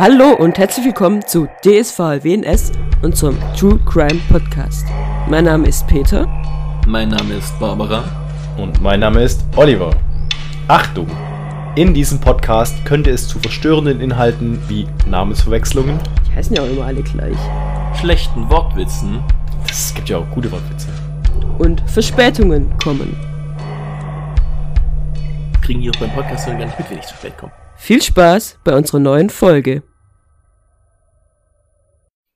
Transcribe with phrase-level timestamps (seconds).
[0.00, 4.86] Hallo und herzlich willkommen zu DSVWNS, unserem True Crime Podcast.
[5.28, 6.26] Mein Name ist Peter.
[6.86, 8.04] Mein Name ist Barbara.
[8.56, 9.90] Und mein Name ist Oliver.
[10.68, 11.06] Achtung!
[11.74, 15.98] In diesem Podcast könnte es zu verstörenden Inhalten wie Namensverwechslungen,
[16.30, 17.36] Die heißen ja auch immer alle gleich.
[18.00, 19.22] Schlechten Wortwitzen.
[19.68, 20.88] es gibt ja auch gute Wortwitze,
[21.58, 23.14] Und Verspätungen kommen.
[25.60, 27.52] Kriegen die auch beim Podcast gar nicht mit, wenn ich zu spät komme.
[27.76, 29.82] Viel Spaß bei unserer neuen Folge.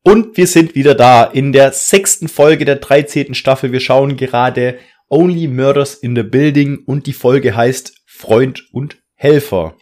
[0.06, 3.34] Und wir sind wieder da in der sechsten Folge der 13.
[3.34, 3.72] Staffel.
[3.72, 9.74] Wir schauen gerade Only Murders in the Building und die Folge heißt Freund und Helfer.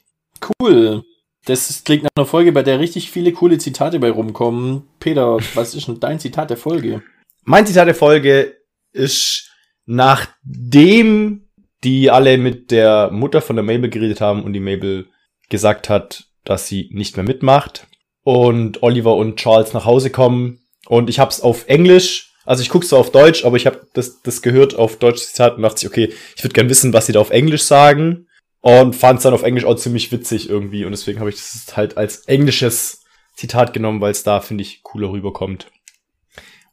[0.61, 1.03] Cool.
[1.45, 4.85] Das klingt nach einer Folge, bei der richtig viele coole Zitate bei rumkommen.
[5.01, 7.03] Peter, was ist denn dein Zitat der Folge?
[7.43, 8.57] Mein Zitat der Folge
[8.93, 9.51] ist,
[9.87, 11.49] nachdem
[11.83, 15.09] die alle mit der Mutter von der Mabel geredet haben und die Mabel
[15.49, 17.89] gesagt hat, dass sie nicht mehr mitmacht
[18.25, 22.89] und Oliver und Charles nach Hause kommen und ich hab's auf Englisch, also ich guck's
[22.89, 25.87] so auf Deutsch, aber ich habe das, das gehört auf Deutsch Zitat und dachte ich,
[25.87, 28.27] okay, ich würde gern wissen, was sie da auf Englisch sagen
[28.61, 31.97] und fand's dann auf Englisch auch ziemlich witzig irgendwie und deswegen habe ich das halt
[31.97, 33.03] als englisches
[33.35, 35.69] Zitat genommen, weil es da, finde ich, cooler rüberkommt.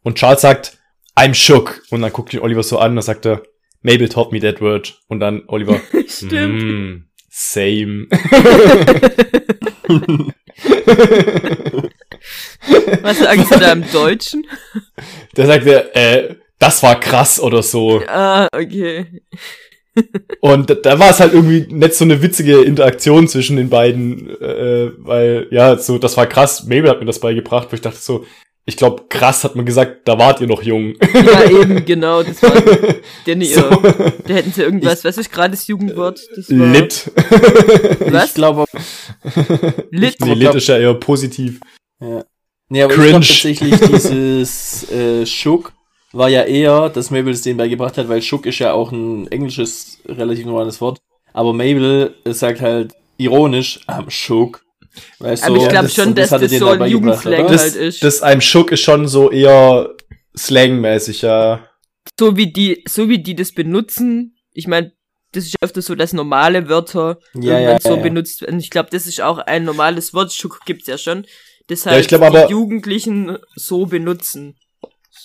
[0.01, 0.77] Und Charles sagt,
[1.15, 1.81] I'm shook.
[1.89, 3.43] Und dann guckt ihn Oliver so an und sagt er,
[3.81, 5.01] Mabel taught me that word.
[5.07, 6.63] Und dann Oliver, Stimmt.
[6.63, 8.07] mm, same.
[13.01, 14.45] Was sagen sie da im Deutschen?
[15.37, 18.01] Der sagte, äh, das war krass oder so.
[18.07, 19.05] Ah, okay.
[20.39, 24.29] Und da, da war es halt irgendwie nicht so eine witzige Interaktion zwischen den beiden,
[24.41, 26.63] äh, weil, ja, so, das war krass.
[26.63, 28.25] Mabel hat mir das beigebracht, wo ich dachte so,
[28.69, 30.93] ich glaube, krass hat man gesagt, da wart ihr noch jung.
[31.13, 32.21] Ja, eben, genau.
[32.21, 32.53] Das war
[33.25, 33.61] der nie So.
[33.63, 36.21] Da hätten sie irgendwas, was ist gerade das Jugendwort?
[36.35, 37.11] Das war Lit.
[38.11, 38.27] Was?
[38.27, 38.65] Ich glaube,
[39.89, 40.17] Lit.
[40.21, 41.59] Nee, Lit ist ja eher positiv.
[41.99, 42.23] ja.
[42.71, 43.05] Nee, aber Cringe.
[43.05, 45.73] ich glaube tatsächlich, dieses äh, Schuck
[46.11, 49.27] war ja eher, dass Mabel es denen beigebracht hat, weil Schuck ist ja auch ein
[49.31, 50.99] englisches, relativ normales Wort.
[51.33, 54.61] Aber Mabel sagt halt ironisch, am Schuck.
[55.19, 57.47] Weißt Aber du, ich glaube das- schon, dass das denen so ein Jugendslang?
[57.47, 58.03] Das, halt ist.
[58.03, 59.89] das einem Schuck ist schon so eher
[60.37, 61.67] slangmäßig, ja.
[62.19, 64.35] so wie die, so wie die das benutzen.
[64.53, 64.91] Ich meine,
[65.31, 68.01] das ist öfter so, dass normale Wörter Ja, ja, so ja.
[68.01, 68.59] benutzt werden.
[68.59, 70.33] Ich glaube, das ist auch ein normales Wort.
[70.33, 71.25] Schuck gibt's ja schon.
[71.67, 74.57] Das Ja, halt ich glaub aber- die Jugendlichen so benutzen.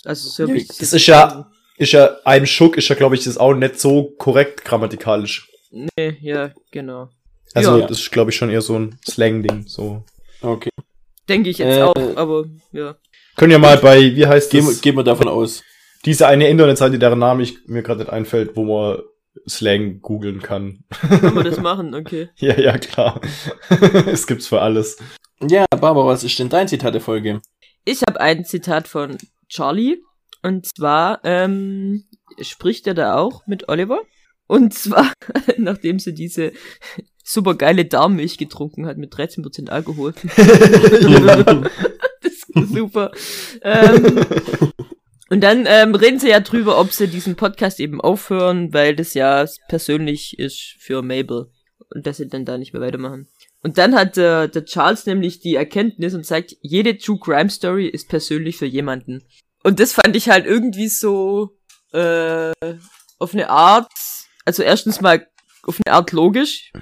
[0.05, 3.25] Also so wie ich Das ist ja, ist ja, einem Schuck ist ja, glaube ich,
[3.25, 5.49] das auch nicht so korrekt grammatikalisch.
[5.71, 7.09] Nee, ja, genau.
[7.55, 7.87] Also, Ja.
[7.87, 10.05] das ist, glaube ich, schon eher so ein Slang-Ding, so.
[10.43, 10.71] Okay.
[11.29, 12.97] Denke ich jetzt Äh, auch, aber ja.
[13.37, 14.81] Können ja mal bei, wie heißt Gehen, das?
[14.81, 15.63] gehen wir davon aus.
[16.05, 18.99] Diese eine Internetseite, deren Name ich mir gerade nicht einfällt, wo man
[19.49, 20.85] Slang googeln kann.
[20.91, 22.29] Kann man das machen, okay.
[22.37, 23.21] ja, ja, klar.
[24.07, 24.99] es gibt's für alles.
[25.43, 27.41] Ja, Barbara, was ist denn dein Zitat der Folge?
[27.85, 29.17] Ich habe ein Zitat von
[29.49, 29.99] Charlie.
[30.43, 32.05] Und zwar ähm,
[32.41, 34.01] spricht er da auch mit Oliver.
[34.47, 35.11] Und zwar,
[35.57, 36.53] nachdem sie diese
[37.25, 40.13] super geile Darmmilch getrunken hat mit 13% Alkohol.
[42.23, 43.11] das ist super.
[43.63, 44.25] Ähm,
[45.31, 49.15] und dann ähm, reden sie ja drüber, ob sie diesen Podcast eben aufhören, weil das
[49.15, 51.51] ja persönlich ist für Mabel.
[51.93, 53.29] Und dass sie dann da nicht mehr weitermachen.
[53.63, 57.87] Und dann hat äh, der Charles nämlich die Erkenntnis und sagt, jede True Crime Story
[57.87, 59.25] ist persönlich für jemanden.
[59.63, 61.57] Und das fand ich halt irgendwie so
[61.93, 62.53] äh,
[63.19, 63.91] auf eine Art,
[64.45, 65.27] also erstens mal
[65.63, 66.73] auf eine Art logisch.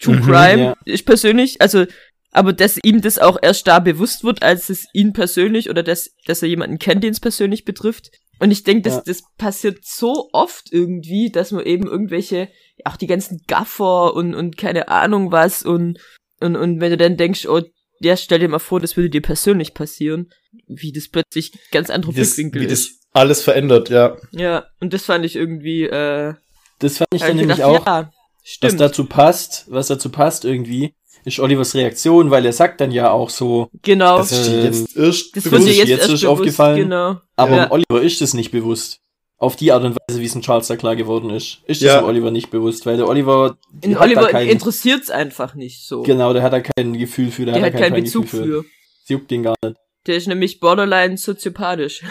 [0.00, 0.76] True Mhm, Crime ja.
[0.84, 1.84] ist persönlich, also
[2.32, 6.14] aber dass ihm das auch erst da bewusst wird, als es ihn persönlich oder dass,
[6.26, 8.10] dass er jemanden kennt, den es persönlich betrifft.
[8.38, 9.02] Und ich denke, das, Ja.
[9.04, 12.48] das passiert so oft irgendwie, dass man eben irgendwelche,
[12.84, 15.98] auch die ganzen Gaffer und, und keine Ahnung was und,
[16.40, 17.60] und, und wenn du dann denkst, oh,
[17.98, 20.30] ja, stell dir mal vor, das würde dir persönlich passieren,
[20.68, 22.88] wie das plötzlich ganz andere Wie das, Blickwinkel wie ist.
[22.90, 24.16] das alles verändert, ja.
[24.30, 26.34] Ja, und das fand ich irgendwie, äh,
[26.78, 28.12] Das fand ich dann ich nämlich gedacht, auch, ja,
[28.60, 28.80] was stimmt.
[28.80, 30.94] dazu passt, was dazu passt irgendwie,
[31.24, 34.18] ist Olivers Reaktion, weil er sagt dann ja auch so, genau.
[34.18, 36.76] Das ist jetzt erst Das bewusst, wird jetzt, jetzt erst ist bewusst, aufgefallen.
[36.78, 37.16] Genau.
[37.36, 37.70] aber Ja.
[37.70, 38.98] Oliver ist es nicht bewusst.
[39.36, 41.94] Auf die Art und Weise, wie es in Charles da klar geworden ist, ist Ja.
[41.96, 46.02] es dem Oliver nicht bewusst, weil der Oliver, In Oliver kein, interessiert's einfach nicht so.
[46.02, 48.24] genau, der hat da kein Gefühl für, der, Der hat hat da kein keinen Bezug
[48.24, 48.64] Gefühl für.
[49.04, 49.76] Sie juckt den gar nicht.
[50.06, 52.02] Der ist nämlich borderline soziopathisch.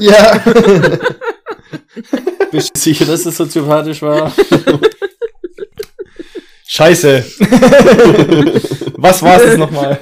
[0.00, 0.42] Ja.
[2.50, 4.32] Bist du sicher, dass es soziopathisch war?
[6.70, 7.24] Scheiße.
[8.98, 9.98] Was war's jetzt nochmal?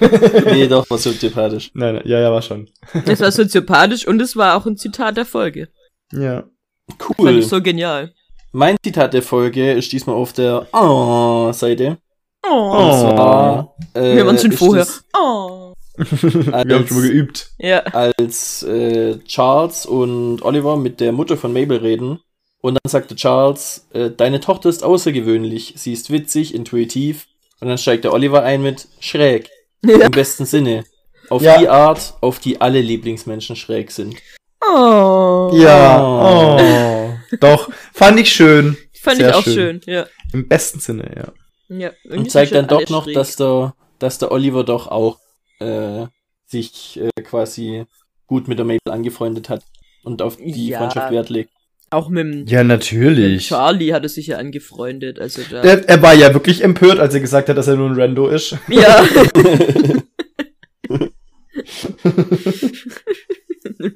[0.46, 1.70] nee, doch, war soziopathisch.
[1.74, 2.68] Nein, nein, ja, ja, war schon.
[3.06, 5.68] Es war soziopathisch und es war auch ein Zitat der Folge.
[6.12, 6.42] Ja.
[6.88, 7.38] Fand Cool.
[7.38, 8.12] ich so genial.
[8.52, 11.98] Mein Zitat der Folge ist diesmal auf der Oh-Seite.
[12.44, 12.72] Oh.
[12.72, 14.82] Zwar, äh, Wir waren schon vorher.
[14.82, 15.72] es Oh.
[15.96, 17.50] Wir haben schon mal geübt.
[17.58, 17.80] Ja.
[17.84, 22.18] als äh, Charles und Oliver mit der Mutter von Mabel reden.
[22.60, 27.26] Und dann sagte Charles, äh, deine Tochter ist außergewöhnlich, sie ist witzig, intuitiv.
[27.60, 29.48] Und dann steigt der Oliver ein mit schräg,
[29.84, 30.06] Ja.
[30.06, 30.84] im besten Sinne.
[31.28, 31.58] Auf Ja.
[31.58, 34.16] die Art, auf die alle Lieblingsmenschen schräg sind.
[34.64, 35.50] Oh.
[35.54, 36.58] Ja, Oh.
[36.60, 37.36] oh.
[37.40, 38.76] Doch, fand ich schön.
[39.00, 39.54] Fand Sehr ich auch schön.
[39.54, 39.80] schön.
[39.86, 40.06] Ja.
[40.32, 41.76] Im besten Sinne, ja.
[41.76, 41.90] ja.
[42.04, 43.14] irgendwie Und zeigt dann doch noch, schräg.
[43.14, 45.18] dass der, dass der Oliver doch auch
[45.60, 46.06] äh,
[46.46, 47.84] sich äh, quasi
[48.26, 49.62] gut mit der Mabel angefreundet hat
[50.04, 50.78] und auf die Ja.
[50.78, 51.50] Freundschaft Wert legt.
[51.90, 53.46] Auch mit dem, Ja, natürlich.
[53.48, 55.20] Charlie hat er sich ja angefreundet.
[55.20, 55.62] Also da.
[55.62, 58.28] Er, er war ja wirklich empört, als er gesagt hat, dass er nur ein Rando
[58.28, 58.56] ist.
[58.68, 59.04] ja.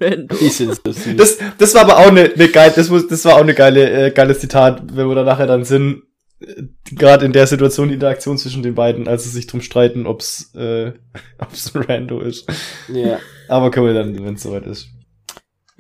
[0.01, 0.37] Rando.
[1.17, 4.07] Das, das war aber auch eine, eine geile, das, muss, das war auch eine geile,
[4.07, 6.03] äh, geiles Zitat, wenn wir da nachher dann sind.
[6.41, 10.07] äh, Gerade in der Situation, die Interaktion zwischen den beiden, als sie sich drum streiten,
[10.07, 10.93] ob's, äh,
[11.39, 12.47] ob's ein Rando ist.
[12.89, 13.19] ja.
[13.49, 14.89] Aber können wir dann, wenn es soweit ist.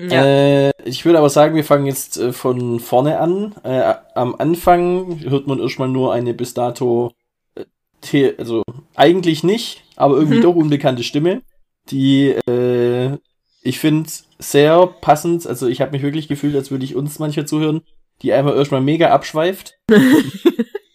[0.09, 0.25] Ja.
[0.25, 3.55] Äh, ich würde aber sagen, wir fangen jetzt äh, von vorne an.
[3.65, 7.13] Äh, am Anfang hört man erstmal nur eine bis dato,
[7.55, 8.63] äh, also
[8.95, 10.43] eigentlich nicht, aber irgendwie Mhm.
[10.43, 11.43] doch unbekannte Stimme,
[11.91, 13.19] die äh,
[13.63, 14.09] ich finde
[14.39, 15.47] sehr passend.
[15.47, 17.83] Also ich habe mich wirklich gefühlt, als würde ich uns mancher zuhören,
[18.23, 19.75] die einmal erstmal mega abschweift.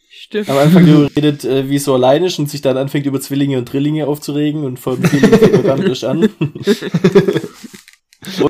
[0.10, 0.50] Stimmt.
[0.50, 3.60] Am Anfang nur redet, äh, wie so allein ist und sich dann anfängt über Zwillinge
[3.60, 5.30] und Drillinge aufzuregen und vom Zwilling
[5.62, 6.30] fängt an.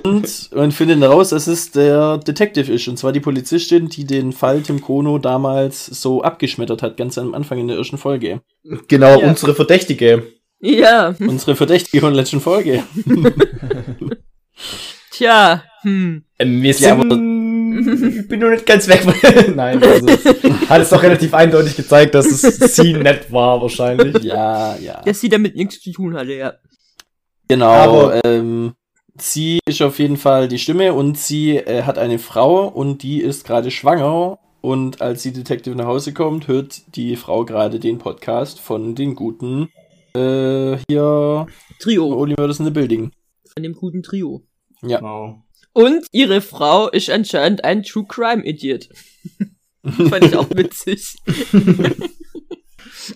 [0.04, 4.32] Und man findet heraus, dass es der Detective ist, und zwar die Polizistin, die den
[4.32, 8.42] Fall Tim Kono damals so abgeschmettert hat, ganz am Anfang in der ersten Folge.
[8.88, 9.28] Genau, Ja.
[9.28, 10.24] unsere Verdächtige.
[10.62, 11.14] Ja.
[11.20, 12.84] Unsere Verdächtige von der letzten Folge.
[15.12, 15.64] Tja.
[15.82, 16.24] Hm.
[16.40, 19.02] Ähm, wir Ja, sind, ich bin nur nicht ganz weg.
[19.56, 20.08] Nein, also,
[20.70, 24.24] hat es doch relativ eindeutig gezeigt, dass es sie nett war, wahrscheinlich.
[24.24, 25.02] Ja, ja.
[25.06, 26.54] Dass sie damit nichts zu tun hatte, ja.
[27.48, 27.68] Genau.
[27.70, 28.74] Aber- ähm,
[29.18, 33.22] sie ist auf jeden Fall die Stimme und sie äh, hat eine Frau und die
[33.22, 34.40] ist gerade schwanger.
[34.62, 39.14] Und als die Detective nach Hause kommt, hört die Frau gerade den Podcast von den
[39.16, 39.70] guten
[40.16, 41.46] äh, hier
[41.80, 42.08] Trio.
[42.20, 43.12] Only Murders in the Building.
[43.54, 44.42] Von dem guten Trio.
[44.82, 44.98] Ja.
[44.98, 45.44] Genau.
[45.74, 48.90] Und ihre Frau ist anscheinend ein True Crime Idiot.
[49.84, 51.16] Fand ich auch witzig.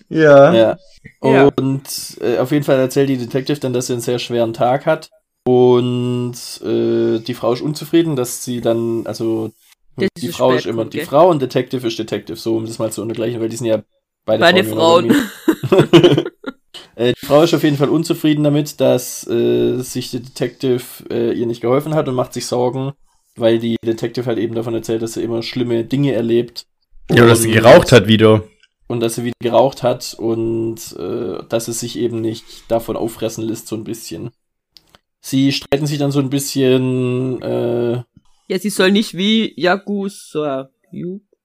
[0.08, 0.54] Ja.
[0.54, 0.78] Ja.
[1.22, 1.50] Ja.
[1.56, 4.86] Und äh, auf jeden Fall erzählt die Detective dann, dass sie einen sehr schweren Tag
[4.86, 5.10] hat.
[5.46, 9.52] Und äh, die Frau ist unzufrieden, dass sie dann, also
[9.98, 11.00] sie die so Frau ist immer die?
[11.00, 13.82] Frau und Detective ist Detective, so um das mal zu untergleichen, weil die sind ja
[14.24, 15.10] beide, Beide Frauen.
[15.12, 15.90] Frauen.
[16.96, 21.32] äh, die Frau ist auf jeden Fall unzufrieden damit, dass äh, sich der Detective äh,
[21.32, 22.92] ihr nicht geholfen hat und macht sich Sorgen,
[23.36, 26.66] weil die Detective halt eben davon erzählt, dass sie immer schlimme Dinge erlebt.
[27.10, 28.44] Ja, dass sie Und- geraucht hat wieder.
[28.88, 33.44] und dass sie wieder geraucht hat und äh, dass es sich eben nicht davon auffressen
[33.44, 34.30] lässt, so ein bisschen.
[35.20, 38.02] Sie streiten sich dann so ein bisschen, äh,
[38.48, 40.70] Ja, sie soll nicht wie Yagusa.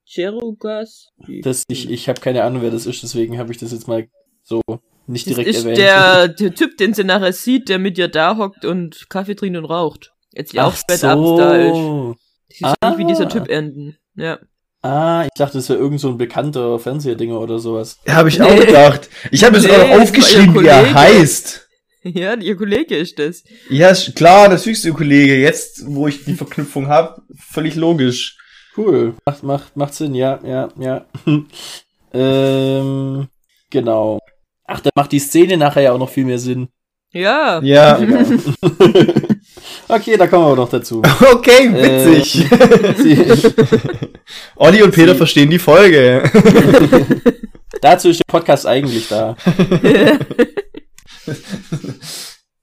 [0.08, 1.10] Cherugas?
[1.42, 4.08] dass ich, ich habe keine Ahnung, wer das ist, deswegen habe ich das jetzt mal
[4.44, 4.62] so
[5.08, 5.78] nicht Das direkt ist erwähnt.
[5.78, 9.58] der, der Typ, den sie nachher sieht, der mit ihr da hockt und Kaffee trinkt
[9.58, 10.14] und raucht.
[10.32, 12.18] Jetzt die auch Ach spät abends da ist.
[12.58, 12.90] Sie soll Ah.
[12.90, 13.98] nicht wie dieser Typ enden.
[14.16, 14.40] Ja.
[14.82, 17.98] Ah, ich dachte, das wäre irgend so ein bekannter Fernsehdinger oder sowas.
[18.06, 18.46] Ja, habe ich Nee.
[18.46, 19.10] auch gedacht.
[19.32, 21.65] Ich habe es Nee, auch das aufgeschrieben, wie er heißt.
[22.14, 23.44] Ja, ihr Kollege ist das.
[23.68, 25.38] Ja, ist klar, das höchste Kollege.
[25.40, 28.38] Jetzt, wo ich die Verknüpfung habe, völlig logisch.
[28.78, 29.16] Cool.
[29.26, 31.06] Macht, macht, macht Sinn, ja, ja, ja.
[32.14, 33.28] ähm,
[33.72, 34.20] genau.
[34.66, 36.68] Ach, da macht die Szene nachher ja auch noch viel mehr Sinn.
[37.12, 37.60] Ja.
[37.64, 37.98] Ja.
[38.02, 38.40] Egal.
[39.88, 41.02] okay, da kommen wir noch dazu.
[41.34, 42.46] Okay, witzig.
[42.98, 43.50] Sie,
[44.58, 46.30] Olli und Peter Sie- verstehen die Folge.
[47.82, 49.36] dazu ist der Podcast eigentlich da.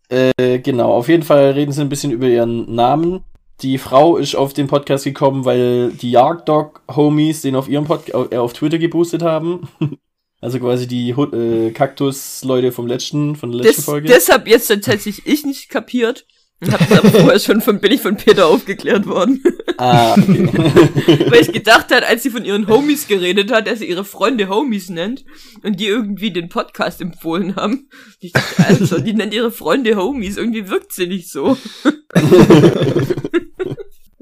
[0.09, 3.25] Äh, genau, auf jeden Fall reden sie ein bisschen über ihren Namen.
[3.63, 8.37] Die Frau ist auf den Podcast gekommen, weil die Jagddog-Homies den auf ihrem Pod äh,
[8.37, 9.69] auf Twitter geboostet haben.
[10.45, 14.09] Also quasi die äh, Kaktus-Leute vom letzten, von der letzten Das, Folge.
[14.09, 16.27] deshalb jetzt tatsächlich ich nicht kapiert.
[16.71, 19.43] Hab das aber vorher schon von, bin ich von Peter aufgeklärt worden.
[19.79, 20.49] Ah, okay.
[21.31, 24.49] Weil ich gedacht hat, als sie von ihren Homies geredet hat, dass sie ihre Freunde
[24.49, 25.25] Homies nennt
[25.65, 27.89] und die irgendwie den Podcast empfohlen haben.
[28.21, 31.57] Ich dachte, also, die nennt ihre Freunde Homies, irgendwie wirkt sie nicht so.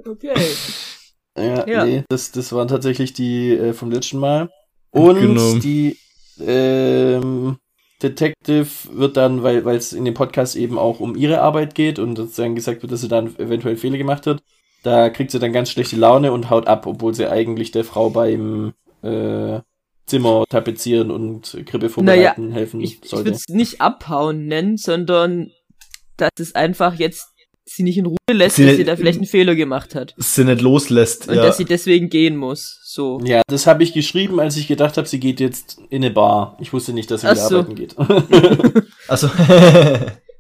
[0.07, 0.35] okay.
[1.37, 1.85] Ja, Ja.
[1.85, 4.51] nee, das, das waren tatsächlich die äh, vom letzten Mal.
[4.91, 5.55] Und Genau.
[5.55, 5.97] die
[6.41, 7.57] ähm,
[8.03, 12.17] Detective wird dann, weil es in dem Podcast eben auch um ihre Arbeit geht und
[12.17, 14.43] sozusagen gesagt wird, dass sie dann eventuell Fehler gemacht hat,
[14.83, 18.11] da kriegt sie dann ganz schlechte Laune und haut ab, obwohl sie eigentlich der Frau
[18.11, 19.61] beim äh,
[20.07, 23.27] Zimmer tapezieren und Krippe Naja, vorbereiten helfen Ich, ich sollte.
[23.27, 25.51] würde es nicht abhauen nennen, sondern
[26.17, 27.30] dass es einfach jetzt
[27.73, 30.15] sie nicht in Ruhe lässt, Sie- dass sie da vielleicht einen Fehler gemacht hat.
[30.19, 31.29] sie nicht loslässt.
[31.29, 31.43] Und ja.
[31.43, 32.81] dass sie deswegen gehen muss.
[32.85, 33.21] So.
[33.25, 36.57] Ja, das habe ich geschrieben, als ich gedacht habe, sie geht jetzt in eine Bar.
[36.61, 37.59] Ich wusste nicht, dass sie Ach wieder so.
[37.59, 37.95] arbeiten geht.
[39.09, 39.31] also,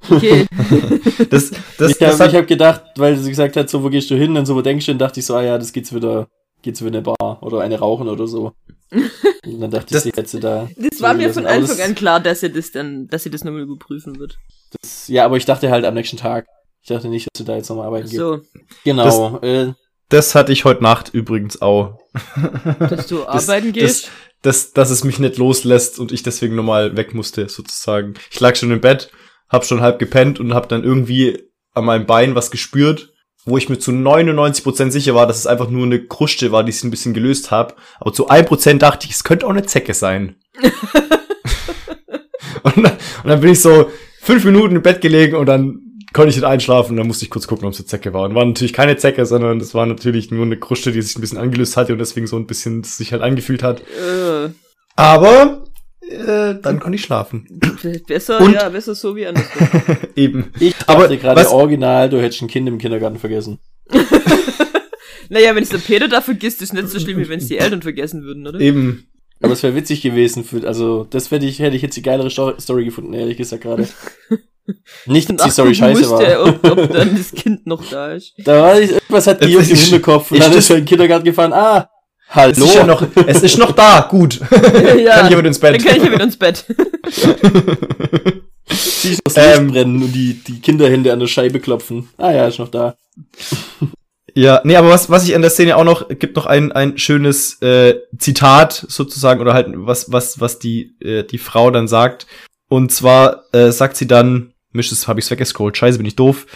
[0.08, 0.46] Okay.
[1.30, 4.34] das, das, ich habe hab gedacht, weil sie gesagt hat, so, wo gehst du hin?
[4.36, 4.92] Und so, wo denkst du?
[4.92, 6.26] Und dachte ich so, ah ja, das geht's wieder,
[6.62, 8.52] geht's wieder in eine Bar oder eine rauchen oder so.
[8.90, 10.68] Und dann dachte Das- ich, sie hätte da.
[10.76, 13.60] Das war mir von Anfang an klar, dass sie das dann, dass sie das nochmal
[13.62, 14.38] überprüfen wird.
[14.80, 16.46] Das, ja, aber ich dachte halt am nächsten Tag.
[16.90, 18.18] Ich dachte nicht, dass sie da jetzt nochmal arbeiten geht.
[18.18, 18.40] So,
[18.82, 19.38] Genau.
[19.42, 19.74] äh,
[20.08, 22.00] das hatte ich heute Nacht übrigens auch.
[22.80, 24.10] dass du arbeiten das, gehst.
[24.42, 28.14] Das, dass es mich nicht loslässt und ich deswegen nochmal weg musste, sozusagen.
[28.32, 29.12] Ich lag schon im Bett,
[29.48, 31.40] hab schon halb gepennt und hab dann irgendwie
[31.74, 33.12] an meinem Bein was gespürt,
[33.44, 36.70] wo ich mir zu 99% sicher war, dass es einfach nur eine Kruste war, die
[36.70, 37.76] ich ein bisschen gelöst hab.
[38.00, 40.40] Aber zu 1% dachte ich, es könnte auch eine Zecke sein.
[42.64, 43.88] und, dann, und dann bin ich so
[44.20, 46.96] fünf Minuten im Bett gelegen und dann konnte ich nicht einschlafen.
[46.96, 48.22] Dann musste ich kurz gucken, ob es eine Zecke war.
[48.24, 51.20] Und war natürlich keine Zecke, sondern es war natürlich nur eine Kruste, die sich ein
[51.20, 53.80] bisschen angelöst hatte und deswegen so ein bisschen sich halt angefühlt hat.
[53.80, 54.50] Äh,
[54.96, 55.64] Aber
[56.02, 57.46] äh, dann konnte ich schlafen.
[58.08, 59.68] besser, Und- ja, besser so wie andersrum.
[60.16, 60.52] Eben.
[60.58, 63.58] ich Aber dachte gerade was- original, du hättest ein Kind im Kindergarten vergessen.
[65.28, 67.58] naja, wenn es der Peter da vergisst, ist nicht so schlimm, wie wenn es die
[67.58, 68.60] Eltern vergessen würden, oder?
[68.60, 69.06] Eben.
[69.42, 72.28] Aber es wäre witzig gewesen für, also, das hätte ich, hätte ich jetzt die geilere
[72.30, 73.88] Sto- Story gefunden, ehrlich gesagt gerade.
[75.06, 76.44] Nicht, dass die Story scheiße war.
[76.46, 78.32] ob, ob dann das Kind noch da ist.
[78.38, 80.70] Da war ich, irgendwas hat die Jetzt auf dem ist- Hinterkopf und ist dann ist
[80.70, 81.88] er in den Kindergarten gefahren, ah,
[82.28, 82.64] Es hallo.
[82.66, 84.40] ist ja noch, es ist noch da, gut.
[84.50, 85.74] ja, Kann ich aber ins Bett.
[85.76, 86.64] Dann kann ich ja wieder ins Bett.
[88.68, 89.70] Siehst das Licht Ähm.
[89.72, 92.08] brennen und die, die Kinderhände an der Scheibe klopfen.
[92.18, 92.94] Ah ja, ist noch da.
[94.34, 96.96] Ja, nee, aber was, was ich an der Szene auch noch, gibt noch ein, ein
[96.98, 102.26] schönes äh, Zitat sozusagen, oder halt was, was, was die, äh, die Frau dann sagt.
[102.68, 106.46] Und zwar äh, sagt sie dann, Das habe ich's weggescrollt, scheiße, bin ich doof.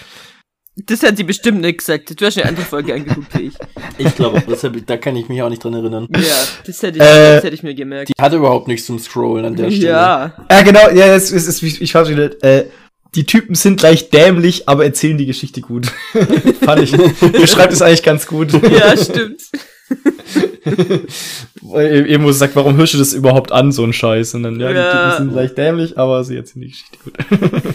[0.77, 2.21] Das hat sie bestimmt nicht gesagt.
[2.21, 3.55] Du hast eine andere Folge angeguckt wie ich.
[3.99, 6.09] Ich glaube, ich- da kann ich mich auch nicht dran erinnern.
[6.17, 6.21] Ja,
[6.67, 8.09] das hätte ich, Äh, das hätte ich mir gemerkt.
[8.17, 9.87] Die hatte überhaupt nichts zum Scrollen an der Stelle.
[9.87, 12.67] Ja, Ja, genau, ja, es ist, es ist ich weiß nicht, äh,
[13.15, 15.87] die Typen sind gleich dämlich, aber erzählen die Geschichte gut.
[16.65, 16.91] Fand ich.
[17.33, 18.53] Beschreibt es eigentlich ganz gut.
[18.53, 19.43] ja, stimmt.
[21.63, 24.35] Weil Emo sagt, warum hörst du das überhaupt an, so ein Scheiß?
[24.35, 24.91] Und dann, ja, die Ja.
[25.11, 27.75] Typen sind gleich dämlich, aber sie erzählen die Geschichte gut.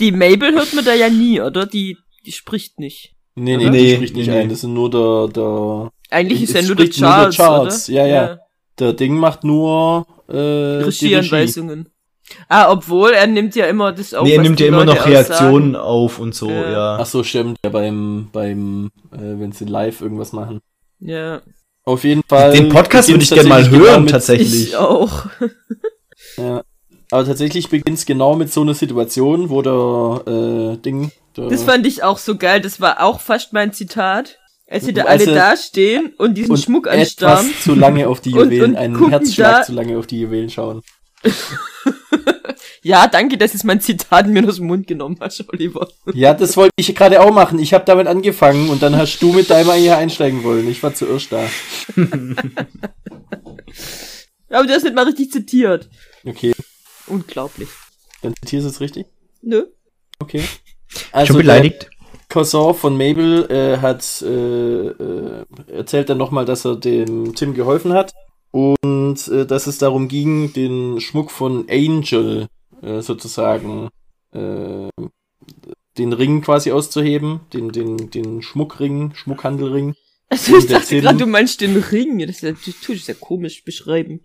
[0.00, 1.66] Die Mabel hört man da ja nie, oder?
[1.66, 3.14] Die, die spricht nicht.
[3.34, 3.72] Nee, nee, Oder?
[3.72, 4.40] die Nee, spricht nicht nee, nee.
[4.42, 4.48] ein.
[4.48, 7.88] Das sind nur der, der, Eigentlich ist ja nur der spricht nur der Charles, Charles,
[7.88, 7.98] oder?
[7.98, 8.38] ja, ja.
[8.78, 11.06] der Ding macht nur, äh, die Regie.
[11.16, 11.88] Regieanweisungen.
[12.48, 14.24] Ah, obwohl, er nimmt ja immer das auf.
[14.24, 15.84] nee, er was nimmt die ja immer Leute noch Reaktionen sagen.
[15.84, 16.70] auf und so, Ja.
[16.70, 16.98] ja.
[17.00, 20.60] Ach so, stimmt, ja, beim, beim, äh, wenn sie live irgendwas machen.
[21.00, 21.40] Ja,
[21.88, 22.52] Auf jeden Fall.
[22.52, 24.68] Den Podcast würde ich gerne mal tatsächlich genau hören, mit- tatsächlich.
[24.68, 25.26] ich auch.
[26.36, 26.62] Ja.
[27.10, 31.86] Aber tatsächlich beginnt's genau mit so einer Situation, wo der, äh, Ding, der, Das fand
[31.86, 32.60] ich auch so geil.
[32.60, 34.38] Das war auch fast mein Zitat.
[34.70, 37.46] Als sie da alle dastehen und diesen und Schmuck anstarren.
[37.48, 40.06] etwas zu lange auf die Und- Juwelen, und einen gucken Herzschlag da- zu lange auf
[40.06, 40.82] die Juwelen schauen.
[42.88, 45.90] Ja, danke, dass es mein Zitat mir aus dem Mund genommen hast, Oliver.
[46.14, 47.58] Ja, das wollte ich gerade auch machen.
[47.58, 50.66] Ich habe damit angefangen und dann hast du mit deinem hier einsteigen wollen.
[50.66, 51.46] Ich war zuerst da.
[54.48, 55.90] Aber du hast nicht mal richtig zitiert.
[56.24, 56.54] Okay,
[57.08, 57.68] Unglaublich.
[58.22, 59.04] dann zitierst du es richtig?
[59.42, 59.66] Nö.
[60.18, 60.42] Okay.
[61.12, 61.90] Also Schon beleidigt?
[62.30, 67.92] Cousin von Mabel äh, hat äh, äh, erzählt dann nochmal, dass er dem Tim geholfen
[67.92, 68.14] hat
[68.50, 72.48] und äh, dass es darum ging, den Schmuck von Angel
[72.82, 73.88] äh, sozusagen
[74.32, 74.88] äh,
[75.96, 79.94] den Ring quasi auszuheben, den den den Schmuckring, Schmuckhandelring.
[80.30, 82.18] Also ich dachte gerade, du meinst den Ring.
[82.18, 84.20] Das ist ja, du tust es ja komisch beschreiben.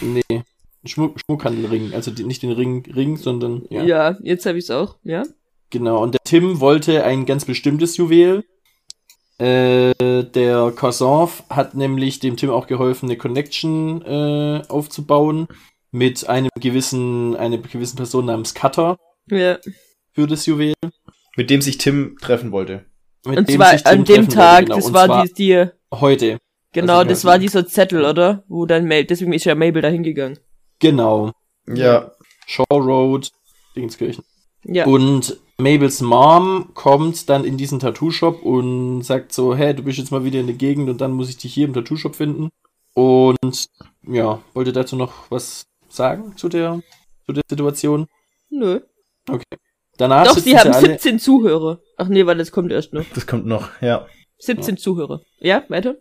[0.00, 0.42] Nee,
[0.84, 4.18] Schmuck, Schmuckhandelring, also die, nicht den Ring Ring, sondern Ja, ja.
[4.24, 4.96] jetzt habe ich es auch.
[5.04, 5.22] Ja.
[5.70, 8.44] Genau, und der Tim wollte ein ganz bestimmtes Juwel.
[9.38, 9.94] Äh,
[10.24, 15.48] der Cousin hat nämlich dem Tim auch geholfen, eine Connection äh, aufzubauen
[15.94, 18.98] mit einem gewissen, einer gewissen Person namens Cutter
[19.30, 19.58] Ja.
[20.12, 20.74] für das Juwel.
[21.36, 22.84] Mit dem sich Tim treffen wollte.
[23.24, 24.76] Mit Und dem zwar an dem Tag, wollte, genau.
[24.76, 26.38] das Und war die, die, heute.
[26.72, 28.42] genau, also das war dieser Zettel, oder?
[28.48, 30.38] Wo dann Mabel, deswegen ist ja Mabel da hingegangen.
[30.80, 31.30] Genau.
[31.68, 32.10] Ja.
[32.46, 33.30] Shaw Road,
[33.76, 34.24] Dingenskirchen.
[34.64, 34.86] Ja.
[34.86, 40.10] Und Mabels Mom kommt dann in diesen Tattoo-Shop und sagt so, hey, du bist jetzt
[40.10, 42.50] mal wieder in der Gegend und dann muss ich dich hier im Tattoo-Shop finden.
[42.94, 43.68] Und
[44.06, 46.80] ja, wollte dazu noch was sagen zu der,
[47.26, 48.06] zu der Situation?
[48.50, 48.80] Nö.
[49.96, 51.80] Danach Doch, sitzen sie haben alle, 17 Zuhörer.
[51.96, 53.04] Ach nee, weil das kommt erst noch.
[53.14, 54.06] Das kommt noch, ja.
[54.38, 55.20] 17 Zuhörer.
[55.38, 55.96] Ja, weiter?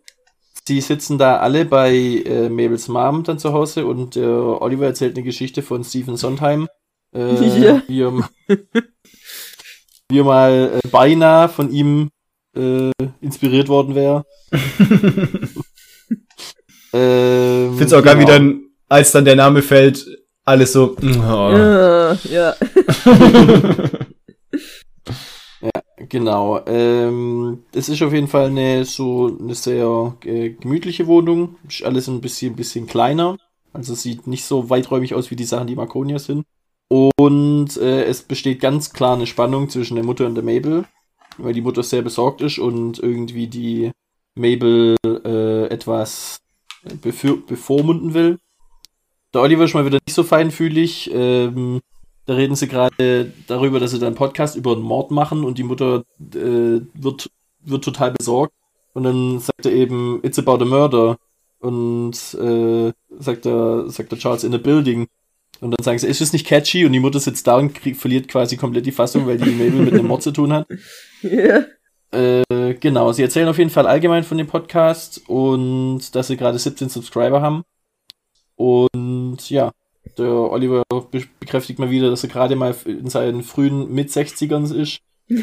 [0.67, 5.15] sie sitzen da alle bei äh, Mabels Mom dann zu Hause und äh, Oliver erzählt
[5.15, 6.67] eine Geschichte von Stephen Sondheim,
[7.13, 7.19] äh,
[7.59, 7.81] Ja.
[7.87, 8.29] wie, er,
[10.09, 12.09] wie er mal äh, beinahe von ihm
[12.55, 14.25] äh, inspiriert worden wäre.
[16.93, 18.33] ähm, Find's auch geil, wie genau.
[18.33, 18.61] dann,
[18.93, 20.05] als dann der Name fällt,
[20.45, 20.95] alles so.
[21.01, 21.05] Oh.
[21.05, 22.55] Ja, ja.
[26.09, 26.59] Genau.
[26.67, 31.55] Ähm, es ist auf jeden Fall eine so eine sehr äh, gemütliche Wohnung.
[31.67, 33.37] Ist alles ein bisschen, bisschen kleiner.
[33.71, 36.45] Also sieht nicht so weiträumig aus wie die Sachen, die Marconia sind.
[36.89, 40.85] Und äh, es besteht ganz klar eine Spannung zwischen der Mutter und der Mabel,
[41.37, 43.91] weil die Mutter sehr besorgt ist und irgendwie die
[44.35, 46.41] Mabel äh, etwas
[47.01, 48.37] befür bevormunden will.
[49.33, 51.09] Der Oliver ist mal wieder nicht so feinfühlig.
[51.13, 51.81] Ähm,
[52.25, 55.57] da reden sie gerade darüber, dass sie dann einen Podcast über einen Mord machen und
[55.57, 57.29] die Mutter äh, wird,
[57.61, 58.53] wird total besorgt.
[58.93, 61.17] Und dann sagt er eben, it's about a murder.
[61.59, 65.07] Und äh, sagt, der, sagt der Charles in a building.
[65.61, 66.85] Und dann sagen sie, ist es nicht catchy?
[66.85, 69.81] Und die Mutter sitzt da und krieg, verliert quasi komplett die Fassung, weil die Mabel
[69.81, 70.67] mit einem Mord zu tun hat.
[71.21, 71.63] ja.
[72.11, 76.59] Äh, genau, sie erzählen auf jeden Fall allgemein von dem Podcast und dass sie gerade
[76.59, 77.63] 17 Subscriber haben.
[78.55, 79.71] Und ja,
[80.17, 84.99] der Oliver be bekräftigt mal wieder, dass er gerade mal in seinen frühen Mit-60ern ist.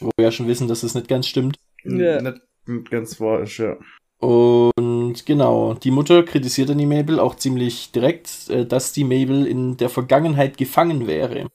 [0.00, 1.56] Wo wir ja schon wissen, dass das nicht ganz stimmt.
[1.84, 2.20] Ja.
[2.66, 3.76] Nicht ganz wahr ist, ja.
[4.18, 9.46] Und genau, die Mutter kritisiert dann die Mabel auch ziemlich direkt, äh, dass die Mabel
[9.46, 11.48] in der Vergangenheit gefangen wäre.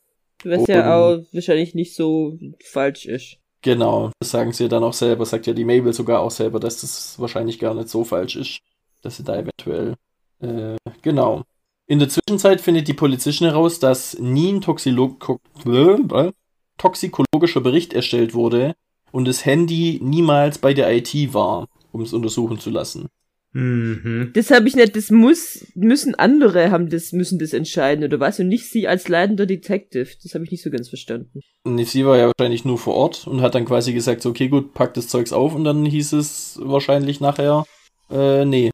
[0.43, 3.38] Was ja auch wahrscheinlich nicht so falsch ist.
[3.62, 6.81] Genau, das sagen sie dann auch selber, sagt ja die Mabel sogar auch selber, dass
[6.81, 8.60] das wahrscheinlich gar nicht so falsch ist,
[9.01, 9.96] dass sie da eventuell.
[10.41, 11.43] Äh, genau.
[11.88, 15.17] In der Zwischenzeit findet die Polizistin heraus, dass nie ein Toxilo
[15.65, 16.31] äh,
[16.77, 18.75] toxikologischer Bericht erstellt wurde
[19.12, 23.10] und das Handy niemals bei der IT war, um es untersuchen zu lassen.
[23.51, 24.31] Mhm.
[24.36, 28.39] Das habe ich nicht, das muss, müssen andere haben das, müssen das entscheiden, oder was?
[28.39, 30.08] Und nicht sie als leitender Detective.
[30.22, 31.41] Das habe ich nicht so ganz verstanden.
[31.63, 34.49] Und sie war ja wahrscheinlich nur vor Ort und hat dann quasi gesagt, so, okay,
[34.49, 37.65] gut, pack das Zeugs auf und dann hieß es wahrscheinlich nachher,
[38.12, 38.69] äh, nee.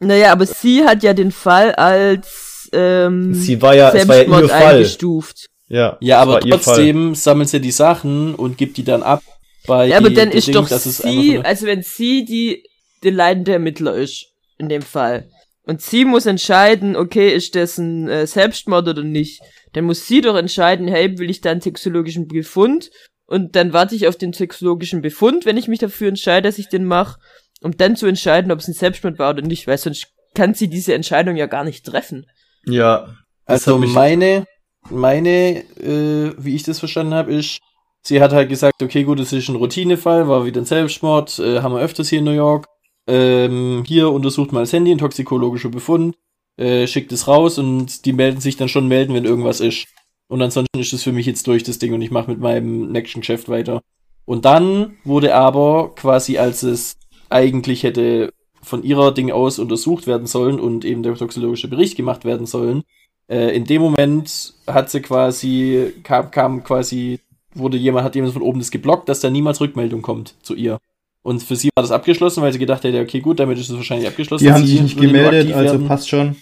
[0.00, 4.24] Naja, aber sie hat ja den Fall als ähm, Sie war ja, es war ja
[4.24, 4.74] Selbstmord ihr Fall.
[4.74, 5.46] eingestuft.
[5.68, 9.22] Ja, Ja, aber trotzdem sammelt sie die Sachen und gibt die dann ab
[9.66, 12.64] bei Ja, aber dann ist Ding, doch dass es einfach sie, also wenn sie die,
[13.02, 14.26] der leitende Ermittler ist,
[14.58, 15.28] in dem Fall.
[15.64, 19.40] Und sie muss entscheiden, okay, ist das ein äh, Selbstmord oder nicht.
[19.72, 22.90] Dann muss sie doch entscheiden, hey, will ich da einen toxologischen Befund?
[23.26, 26.68] Und dann warte ich auf den toxologischen Befund, wenn ich mich dafür entscheide, dass ich
[26.68, 27.20] den mache,
[27.62, 30.68] um dann zu entscheiden, ob es ein Selbstmord war oder nicht, weil sonst kann sie
[30.68, 32.26] diese Entscheidung ja gar nicht treffen.
[32.64, 33.16] Ja.
[33.44, 34.46] Also meine,
[34.88, 37.60] meine, äh, wie ich das verstanden habe, ist,
[38.02, 41.60] sie hat halt gesagt, okay, gut, es ist ein Routinefall, war wieder ein Selbstmord, äh,
[41.60, 42.66] haben wir öfters hier in New York.
[43.06, 46.16] Ähm, hier untersucht mal das Handy, ein toxikologischer Befund,
[46.56, 49.88] äh, schickt es raus und die melden sich dann schon melden, wenn irgendwas ist.
[50.28, 52.92] Und ansonsten ist es für mich jetzt durch das Ding und ich mache mit meinem
[52.92, 53.82] nächsten Geschäft weiter.
[54.26, 56.98] Und dann wurde aber quasi, als es
[57.30, 62.24] eigentlich hätte von ihrer Ding aus untersucht werden sollen und eben der toxikologische Bericht gemacht
[62.24, 62.82] werden sollen,
[63.28, 67.20] äh, in dem Moment hat sie quasi, kam, kam quasi,
[67.54, 70.78] wurde jemand, hat jemand von oben das geblockt, dass da niemals Rückmeldung kommt zu ihr.
[71.22, 73.76] Und für sie war das abgeschlossen, weil sie gedacht hätte, okay, gut, damit ist es
[73.76, 74.44] wahrscheinlich abgeschlossen.
[74.44, 75.86] Die haben Sie sich nicht gemeldet, also werden.
[75.88, 76.36] passt schon.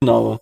[0.00, 0.38] Genau.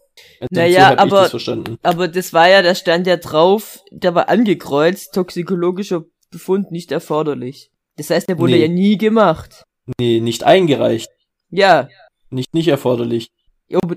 [0.51, 1.79] Naja, so aber- das verstanden.
[1.83, 7.71] Aber das war ja, da stand ja drauf, da war angekreuzt, toxikologischer Befund nicht erforderlich.
[7.97, 8.63] Das heißt, der wurde Nee.
[8.63, 9.63] ja nie gemacht.
[9.99, 11.09] Nee, nicht eingereicht.
[11.51, 11.89] Ja,
[12.31, 13.29] Nicht, nicht erforderlich.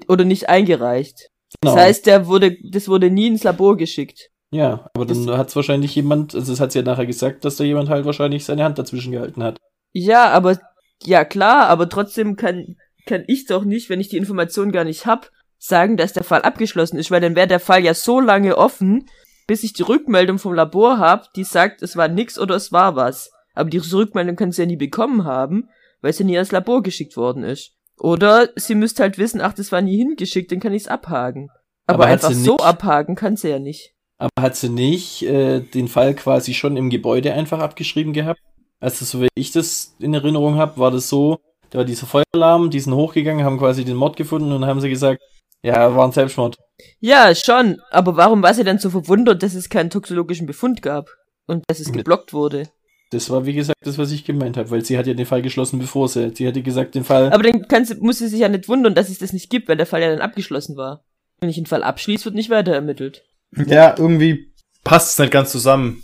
[0.08, 1.30] oder nicht eingereicht.
[1.62, 1.76] Genau.
[1.76, 4.30] Das heißt, der wurde, das wurde nie ins Labor geschickt.
[4.52, 7.56] ja, aber dann hat es wahrscheinlich jemand, also es hat sie ja nachher gesagt, dass
[7.58, 9.58] da jemand halt wahrscheinlich seine Hand dazwischen gehalten hat.
[9.94, 10.60] Ja, aber,
[11.04, 12.76] ja klar, aber trotzdem kann,
[13.08, 16.44] kann ich doch nicht, wenn ich die Information gar nicht hab, sagen, dass der Fall
[16.44, 19.08] abgeschlossen ist, weil dann wäre der Fall ja so lange offen,
[19.48, 22.96] bis ich die Rückmeldung vom Labor hab, die sagt, es war nix oder es war
[22.96, 23.32] was.
[23.56, 25.70] Aber diese Rückmeldung kann sie ja nie bekommen haben,
[26.02, 27.74] weil sie nie ans Labor geschickt worden ist.
[28.00, 31.50] Oder sie müsste halt wissen, ach, das war nie hingeschickt, dann kann ich's abhaken.
[31.86, 33.94] Aber, Aber einfach so abhaken kann sie ja nicht.
[34.18, 38.40] Aber hat sie nicht äh, den Fall quasi schon im Gebäude einfach abgeschrieben gehabt?
[38.80, 42.70] Also so wie ich das in Erinnerung habe, war das so, da war dieser Feueralarm,
[42.70, 45.22] die sind hochgegangen, haben quasi den Mord gefunden und haben sie gesagt,
[45.62, 46.58] ja, war ein Selbstmord.
[47.00, 51.10] Ja, schon, aber warum war sie dann so verwundert, dass es keinen toxologischen Befund gab?
[51.48, 52.70] Und dass es geblockt wurde?
[53.12, 55.42] Das war wie gesagt das, was ich gemeint habe, weil sie hat ja den Fall
[55.42, 58.40] geschlossen, bevor sie, sie hatte gesagt, den Fall, Aber dann kann sie, muss sie sich
[58.40, 61.04] ja nicht wundern, dass es das nicht gibt, weil der Fall ja dann abgeschlossen war.
[61.42, 63.24] Wenn ich einen Fall abschließe, wird nicht weiter ermittelt,
[63.68, 64.52] Ja, irgendwie
[64.84, 66.04] passt es nicht ganz zusammen.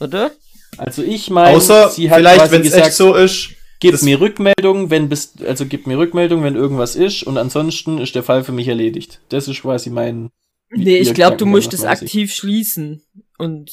[0.00, 0.32] oder?
[0.76, 4.02] also ich meine, Außer sie hat vielleicht, wenn es gesagt, echt so ist, Gebt Das-
[4.02, 8.22] mir Rückmeldung, wenn bis, also gebt mir Rückmeldung, wenn irgendwas ist und ansonsten ist der
[8.22, 9.20] Fall für mich erledigt.
[9.30, 10.28] Das ist quasi mein.
[10.70, 13.02] Nee, ich glaube, du musst es aktiv schließen.
[13.38, 13.70] Und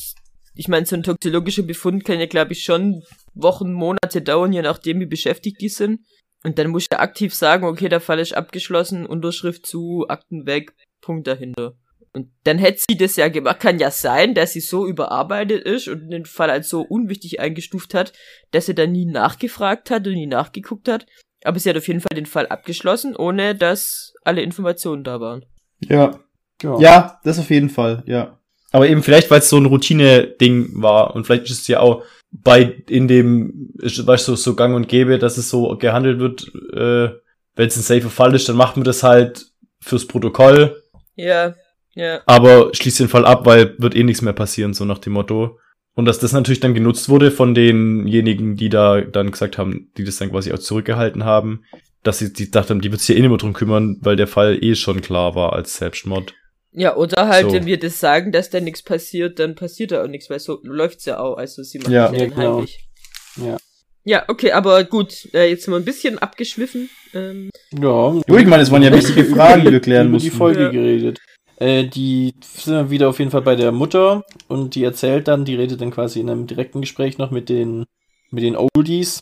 [0.58, 4.63] ich meine, so ein toxologischer Befund kann ja, glaube ich, schon Wochen, Monate dauern, je
[4.63, 6.02] nachdem, wie beschäftigt die sind.
[6.43, 10.74] Und dann musst du aktiv sagen, okay, der Fall ist abgeschlossen, Unterschrift zu, Akten weg,
[11.02, 11.76] Punkt dahinter.
[12.13, 13.60] Und dann hätte sie das ja gemacht.
[13.60, 17.93] Kann ja sein, dass sie so überarbeitet ist und den Fall als so unwichtig eingestuft
[17.93, 18.13] hat,
[18.52, 21.06] dass sie dann nie nachgefragt hat und nie nachgeguckt hat.
[21.43, 25.46] Aber sie hat auf jeden Fall den Fall abgeschlossen, ohne dass alle Informationen da waren.
[25.80, 26.20] Ja.
[26.63, 26.80] Ja.
[26.80, 28.39] Ja, das auf jeden Fall, ja.
[28.72, 32.04] Aber eben vielleicht, weil es so ein Routine-Ding war und vielleicht ist es ja auch
[32.32, 37.16] bei in dem, weißt du, so gang und gäbe, dass es so gehandelt wird, äh,
[37.56, 39.48] wenn es ein safer Fall ist, dann macht man das halt
[39.82, 40.82] fürs Protokoll,
[41.16, 41.56] Ja,
[41.96, 42.22] ja.
[42.26, 45.60] aber schließt den Fall ab, weil wird eh nichts mehr passieren, so nach dem Motto.
[45.96, 50.04] Und dass das natürlich dann genutzt wurde von denjenigen, die da dann gesagt haben, die
[50.04, 51.64] das dann quasi auch zurückgehalten haben,
[52.04, 54.28] dass sie die dachten, die wird sich ja eh nicht mehr drum kümmern, weil der
[54.28, 56.36] Fall eh schon klar war als Selbstmord.
[56.74, 57.54] Ja, oder halt, So.
[57.54, 60.60] wenn wir das sagen, dass da nichts passiert, dann passiert da auch nichts, weil so
[60.64, 61.38] läuft's ja auch.
[61.38, 62.08] Also sie macht Ja.
[62.08, 62.54] ja, Ja, dann genau.
[62.56, 62.88] heimlich.
[63.38, 63.58] Ja.
[64.04, 66.90] Ja, okay, aber gut, äh, jetzt mal ein bisschen abgeschwiffen.
[67.14, 68.16] Ähm, Ja.
[68.16, 70.38] Ich meine, es waren ja wichtige Fragen, die wir klären über die mussten.
[70.38, 70.70] Folge Ja.
[70.70, 71.20] geredet.
[71.58, 75.44] Äh, die sind dann wieder auf jeden Fall bei der Mutter und die erzählt dann,
[75.44, 77.86] die redet dann quasi in einem direkten Gespräch noch mit den,
[78.30, 79.22] mit den Oldies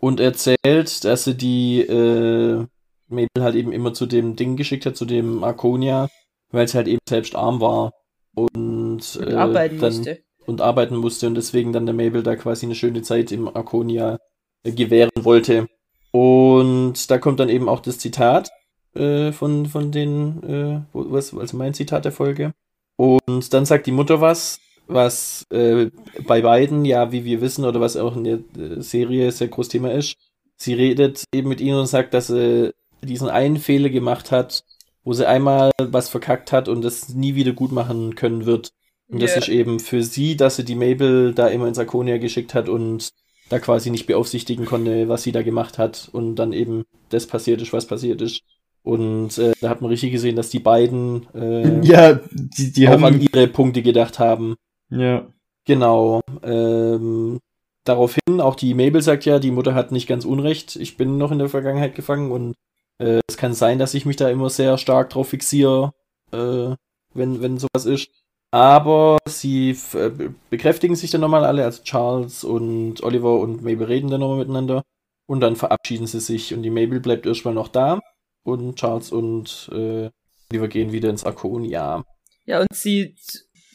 [0.00, 2.64] und erzählt, dass sie die äh,
[3.08, 6.08] Mabel halt eben immer zu dem Ding geschickt hat, zu dem Arconia,
[6.52, 7.92] weil sie halt eben selbst arm war
[8.34, 10.18] und, und äh, arbeiten dann, musste.
[10.46, 14.18] und arbeiten musste und deswegen dann der Mabel da quasi eine schöne Zeit im Arconia
[14.62, 15.68] äh, gewähren wollte.
[16.12, 18.50] Und da kommt dann eben auch das Zitat
[18.94, 22.52] äh, von, von den, äh, was, also mein Zitat der Folge.
[22.96, 25.90] Und dann sagt die Mutter was, was äh,
[26.26, 29.68] bei beiden, ja, wie wir wissen, oder was auch in der äh, Serie sehr groß
[29.68, 30.16] Thema ist.
[30.56, 34.64] Sie redet eben mit ihnen und sagt, dass sie diesen einen Fehler gemacht hat,
[35.04, 38.70] wo sie einmal was verkackt hat und das nie wieder gut machen können wird.
[39.08, 39.38] Und das Ja.
[39.38, 43.10] ist eben für sie, dass sie die Mabel da immer ins Arconia geschickt hat und
[43.48, 47.60] da quasi nicht beaufsichtigen konnte, was sie da gemacht hat und dann eben das passiert
[47.60, 48.40] ist, was passiert ist.
[48.84, 52.92] Und äh, da hat man richtig gesehen, dass die beiden äh, Ja, die, die auch
[52.92, 53.04] haben.
[53.04, 54.56] an ihre Punkte gedacht haben.
[54.90, 55.26] ja.
[55.64, 56.20] Genau.
[56.42, 57.38] Ähm,
[57.84, 60.74] daraufhin, auch die Mabel sagt ja, die Mutter hat nicht ganz Unrecht.
[60.74, 62.54] Ich bin noch in der Vergangenheit gefangen und
[62.98, 65.92] äh, es kann sein, dass ich mich da immer sehr stark drauf fixiere,
[66.32, 66.74] äh,
[67.14, 68.08] wenn, wenn sowas ist.
[68.50, 73.62] Aber sie f- äh, be- bekräftigen sich dann nochmal alle, also Charles und Oliver und
[73.62, 74.82] Mabel reden dann nochmal miteinander.
[75.26, 78.00] Und dann verabschieden sie sich und die Mabel bleibt erstmal noch da.
[78.44, 80.10] Und Charles und äh,
[80.52, 82.04] Oliver gehen wieder ins Arconia.
[82.44, 83.14] Ja, und sie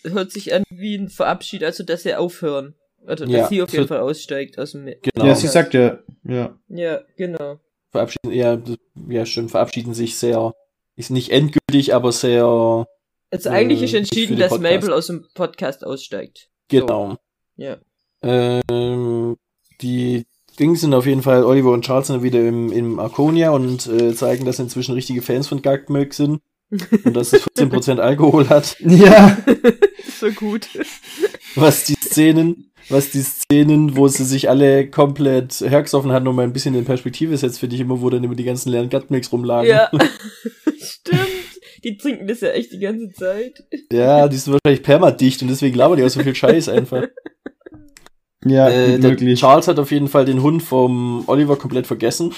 [0.03, 2.75] hört sich an wie ein Verabschied, also dass sie aufhören.
[3.01, 4.85] Oder dass Ja, sie auf jeden Fall aussteigt aus dem.
[4.85, 5.25] Genau.
[5.25, 6.59] Ja, sie sagt ja, ja.
[6.67, 7.59] Ja, genau.
[7.97, 8.57] Verabschieden, ja,
[9.09, 10.53] ja, stimmt, verabschieden sich sehr,
[10.95, 12.87] ist nicht endgültig, aber sehr,
[13.31, 14.73] Also eigentlich Äh, ist entschieden, den dass Podcast.
[14.75, 16.49] Mabel aus dem Podcast aussteigt.
[16.69, 17.17] genau.
[17.55, 17.77] Ja.
[18.21, 19.37] Ähm,
[19.81, 20.25] die
[20.59, 24.13] Dings sind auf jeden Fall, Oliver und Charles sind wieder im, im Arconia und äh,
[24.15, 26.41] zeigen, dass sie inzwischen richtige Fans von Milk sind
[27.03, 29.37] und dass es 14% Alkohol hat, Ja.
[30.19, 30.67] so gut.
[31.55, 36.53] was die Szenen, was die Szenen, wo sie sich alle komplett hergesoffen hatten, nochmal ein
[36.53, 39.69] bisschen in Perspektive setzt, finde ich immer, wo dann immer die ganzen leeren Milks rumlagen.
[39.69, 39.89] Ja.
[40.79, 41.19] Stimmt.
[41.83, 43.63] Die trinken das ja echt die ganze Zeit.
[43.91, 47.03] ja, die sind wahrscheinlich permadicht und deswegen labern die auch so viel Scheiß einfach.
[48.45, 49.39] Ja, Äh, der möglich.
[49.39, 52.33] Charles hat auf jeden Fall den Hund vom Oliver komplett vergessen.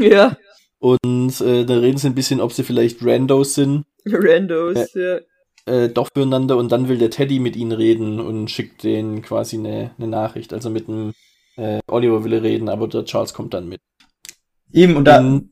[0.00, 0.36] Ja.
[0.78, 5.18] Und äh, dann reden sie ein bisschen, ob sie vielleicht Randos sind, Randos, ja.
[5.66, 6.56] Äh, doch füreinander.
[6.56, 10.52] Und dann will der Teddy mit ihnen reden und schickt denen quasi eine, eine Nachricht.
[10.52, 11.12] Also mit dem
[11.56, 13.80] äh, Oliver will er reden, aber der Charles kommt dann mit.
[14.72, 15.50] Eben, und da, Und,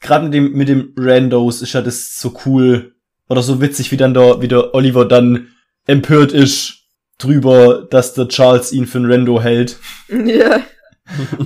[0.00, 2.94] gerade mit dem, mit dem Randos ist ja das so cool
[3.28, 5.48] oder so witzig, wie dann der, wie der Oliver dann
[5.86, 6.84] empört ist
[7.18, 9.78] drüber, dass der Charles ihn für einen Rando hält.
[10.08, 10.60] Ja.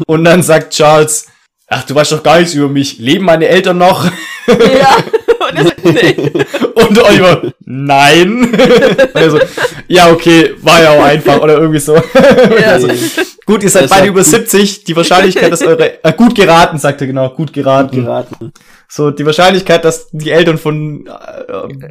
[0.07, 1.27] Und dann sagt Charles,
[1.66, 2.99] ach, du weißt doch gar nichts über mich.
[2.99, 4.11] Leben meine Eltern noch?
[4.47, 5.05] Ja.
[5.51, 6.17] Und er sagt, nee.
[6.75, 8.57] Und Oliver, nein.
[9.15, 9.39] Also,
[9.89, 11.95] ja, okay, war ja auch einfach oder irgendwie so.
[11.95, 12.89] Also,
[13.45, 14.31] gut, ihr seid Er beide über gut.
[14.31, 14.85] 70.
[14.85, 18.05] Die Wahrscheinlichkeit, dass eure, äh, gut geraten, sagt er genau, gut geraten.
[18.05, 18.53] geraten.
[18.89, 21.11] So, die Wahrscheinlichkeit, dass die Eltern von äh,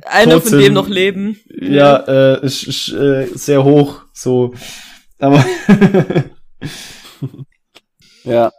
[0.08, 1.40] Einer von sind, dem noch leben.
[1.60, 4.02] Ja, äh, ist, ist äh, sehr hoch.
[4.14, 4.54] So,
[5.20, 5.46] aber
[8.24, 8.52] Ja.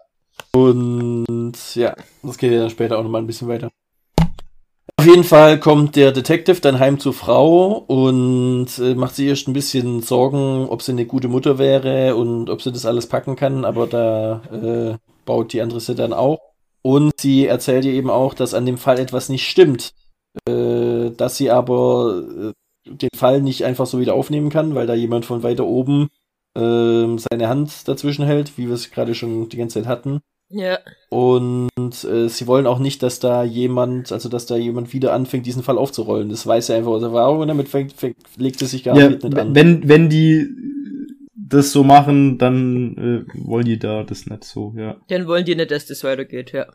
[0.53, 3.71] Und ja, das geht ja dann später auch nochmal ein bisschen weiter.
[5.01, 9.49] Auf jeden Fall kommt der Detective dann heim zur Frau und äh, macht sich erst
[9.49, 13.35] ein bisschen Sorgen, ob sie eine gute Mutter wäre und ob sie das alles packen
[13.35, 16.39] kann, aber da äh, baut die andere sie dann auch.
[16.83, 19.95] Und sie erzählt ihr eben auch, dass an dem Fall etwas nicht stimmt.
[20.47, 22.53] Äh, dass sie aber äh,
[22.85, 26.11] den Fall nicht einfach so wieder aufnehmen kann, weil da jemand von weiter oben
[26.55, 30.21] äh, seine Hand dazwischen hält, wie wir es gerade schon die ganze Zeit hatten.
[30.51, 30.79] Ja.
[31.11, 31.71] Und
[32.05, 35.63] äh, sie wollen auch nicht, dass da jemand, also dass da jemand wieder anfängt, diesen
[35.63, 36.29] Fall aufzurollen.
[36.29, 39.11] Das weiß er einfach aus Erfahrung und damit fängt, fängt, legt es sich gar Ja,
[39.11, 39.55] nicht an.
[39.55, 40.49] wenn, wenn die
[41.35, 44.97] das so machen, dann äh, wollen die da das nicht so, ja.
[45.09, 46.67] Dann wollen die nicht, dass das weitergeht, ja.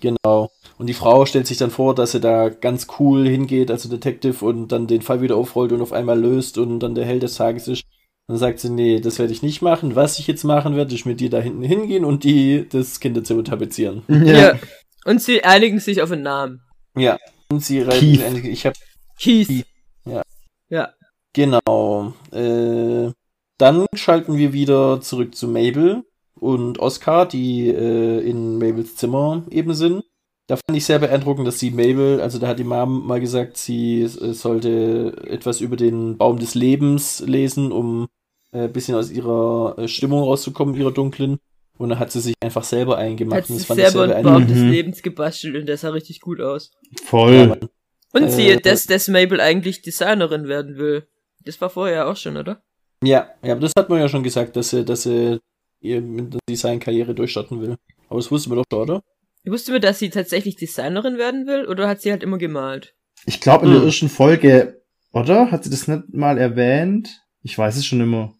[0.00, 0.50] Genau.
[0.78, 4.44] Und die Frau stellt sich dann vor, dass sie da ganz cool hingeht, also Detective,
[4.44, 7.36] und dann den Fall wieder aufrollt und auf einmal löst und dann der Held des
[7.36, 7.84] Tages ist.
[8.32, 9.94] Dann sagt sie, nee, das werde ich nicht machen.
[9.94, 13.44] Was ich jetzt machen werde, ist mit dir da hinten hingehen und die das Kinderzimmer
[13.44, 14.04] tapezieren.
[14.08, 14.58] Ja.
[15.04, 16.62] Und sie einigen sich auf einen Namen.
[16.96, 17.18] Ja.
[17.50, 18.74] Und sie reiten, ich habe
[19.20, 19.48] Keith.
[19.48, 19.66] Keith,
[20.06, 20.22] ja.
[20.70, 20.94] Ja.
[21.34, 22.14] Genau.
[22.32, 23.12] Äh,
[23.58, 26.02] dann schalten wir wieder zurück zu Mabel
[26.34, 30.04] und Oscar, die äh, in Mabels Zimmer eben sind.
[30.46, 33.58] Da fand ich sehr beeindruckend, dass sie Mabel, also da hat die Mom mal gesagt,
[33.58, 38.08] sie äh, sollte etwas über den Baum des Lebens lesen, um
[38.52, 41.38] äh, ein bisschen aus ihrer äh, Stimmung rauszukommen, ihrer dunklen.
[41.78, 43.42] Und dann hat sie sich einfach selber eingemacht.
[43.42, 44.70] Hat und das fand ich selber sehr einen Baum des Mhm.
[44.70, 46.70] Lebens gebastelt und der sah richtig gut aus.
[47.04, 47.34] Voll.
[47.34, 47.68] Ja.
[48.12, 51.08] Und Äh, sie, dass, dass Mabel eigentlich Designerin werden will.
[51.40, 52.62] Das war vorher auch schon, oder?
[53.02, 55.40] Ja, ja, aber das hat man ja schon gesagt, dass sie, dass sie
[55.80, 57.76] ihr mit der Designkarriere durchstarten will.
[58.08, 59.02] Aber das wussten wir doch schon, oder?
[59.44, 62.94] Wusste mir, dass sie tatsächlich Designerin werden will oder hat sie halt immer gemalt?
[63.26, 63.86] Ich glaube, in der Hm.
[63.88, 65.50] ersten Folge, oder?
[65.50, 67.22] Hat sie das nicht mal erwähnt?
[67.42, 68.34] Ich weiß es schon immer.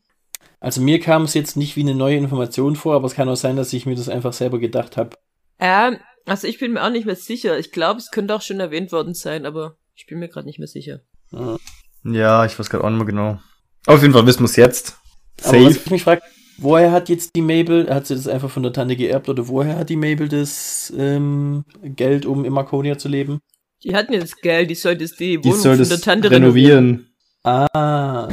[0.62, 3.34] Also mir kam es jetzt nicht wie eine neue Information vor, aber es kann auch
[3.34, 5.16] sein, dass ich mir das einfach selber gedacht habe.
[5.58, 7.58] Ähm, also ich bin mir auch nicht mehr sicher.
[7.58, 10.60] Ich glaube, es könnte auch schon erwähnt worden sein, aber ich bin mir gerade nicht
[10.60, 11.00] mehr sicher.
[11.32, 12.44] Ja.
[12.44, 13.40] Ich weiß gerade auch nicht mehr genau.
[13.86, 14.98] Auf jeden Fall wissen wir es jetzt.
[15.42, 15.84] Aber was Safe.
[15.84, 16.22] ich mich frage,
[16.58, 19.76] woher hat jetzt die Mabel, hat sie das einfach von der Tante geerbt oder woher
[19.76, 23.40] hat die Mabel das ähm, Geld, um in Marconia zu leben?
[23.82, 27.12] Die hatten jetzt Geld, die sollte es die Die Wohnung soll von der Tante renovieren.
[27.42, 28.28] Ah,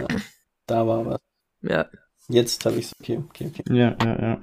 [0.68, 1.20] da war was.
[1.64, 1.88] Ja.
[2.30, 2.94] Jetzt habe ich's.
[3.02, 3.64] Okay, okay, okay.
[3.76, 4.40] Ja, ja,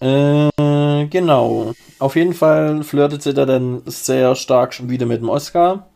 [0.00, 0.48] ja.
[0.48, 1.72] Äh, genau.
[1.98, 5.90] Auf jeden Fall flirtet sie da dann sehr stark schon wieder mit dem Oscar.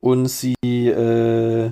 [0.00, 1.70] Und sie äh,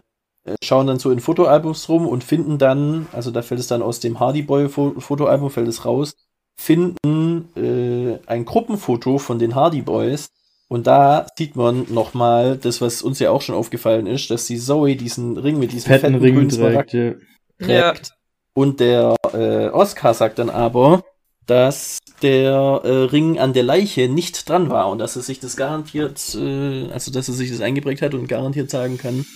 [0.63, 4.01] schauen dann so in Fotoalbums rum und finden dann, also da fällt es dann aus
[4.01, 6.15] dem Hardy Boy Fo Fotoalbum, fällt es raus,
[6.57, 10.31] finden äh, ein Gruppenfoto von den Hardy Boys.
[10.69, 14.59] Und da sieht man nochmal das, was uns ja auch schon aufgefallen ist, dass die
[14.59, 17.13] Zoe diesen Ring mit diesem Fetten Ring grünen trägt, ja.
[17.61, 17.93] Ja.
[17.93, 18.15] trägt.
[18.55, 21.03] Und der äh, Oscar sagt dann aber,
[21.47, 25.57] dass der äh, Ring an der Leiche nicht dran war und dass er sich das
[25.57, 29.27] garantiert, äh, also dass er sich das eingeprägt hat und garantiert sagen kann,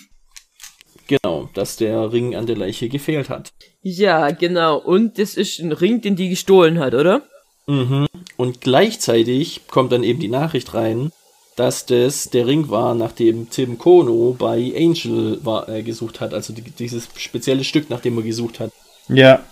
[1.07, 3.51] genau, dass der Ring an der Leiche gefehlt hat.
[3.83, 4.79] Ja, genau.
[4.79, 7.23] Und das ist ein Ring, den die gestohlen hat, oder?
[7.67, 8.07] Mhm.
[8.37, 11.11] Und gleichzeitig kommt dann eben die Nachricht rein,
[11.57, 16.53] dass das der Ring war, nachdem Tim Kono bei Angel war, äh, gesucht hat, also
[16.53, 18.71] die, dieses spezielle Stück, nach dem er gesucht hat.
[19.09, 19.43] Ja.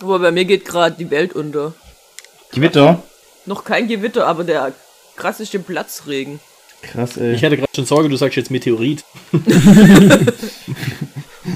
[0.00, 1.74] Aber bei mir geht gerade die Welt unter.
[2.52, 3.02] Gewitter.
[3.46, 4.72] Noch kein Gewitter, aber der
[5.16, 6.40] krasseste Platzregen.
[6.82, 7.34] Krass, ey.
[7.34, 9.04] Ich hatte gerade schon Sorge, du sagst jetzt Meteorit.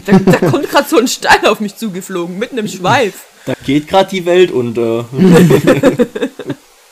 [0.05, 3.25] Da, da kommt gerade so ein Stein auf mich zugeflogen, mitten im Schweif.
[3.47, 5.07] Da geht gerade die Welt unter.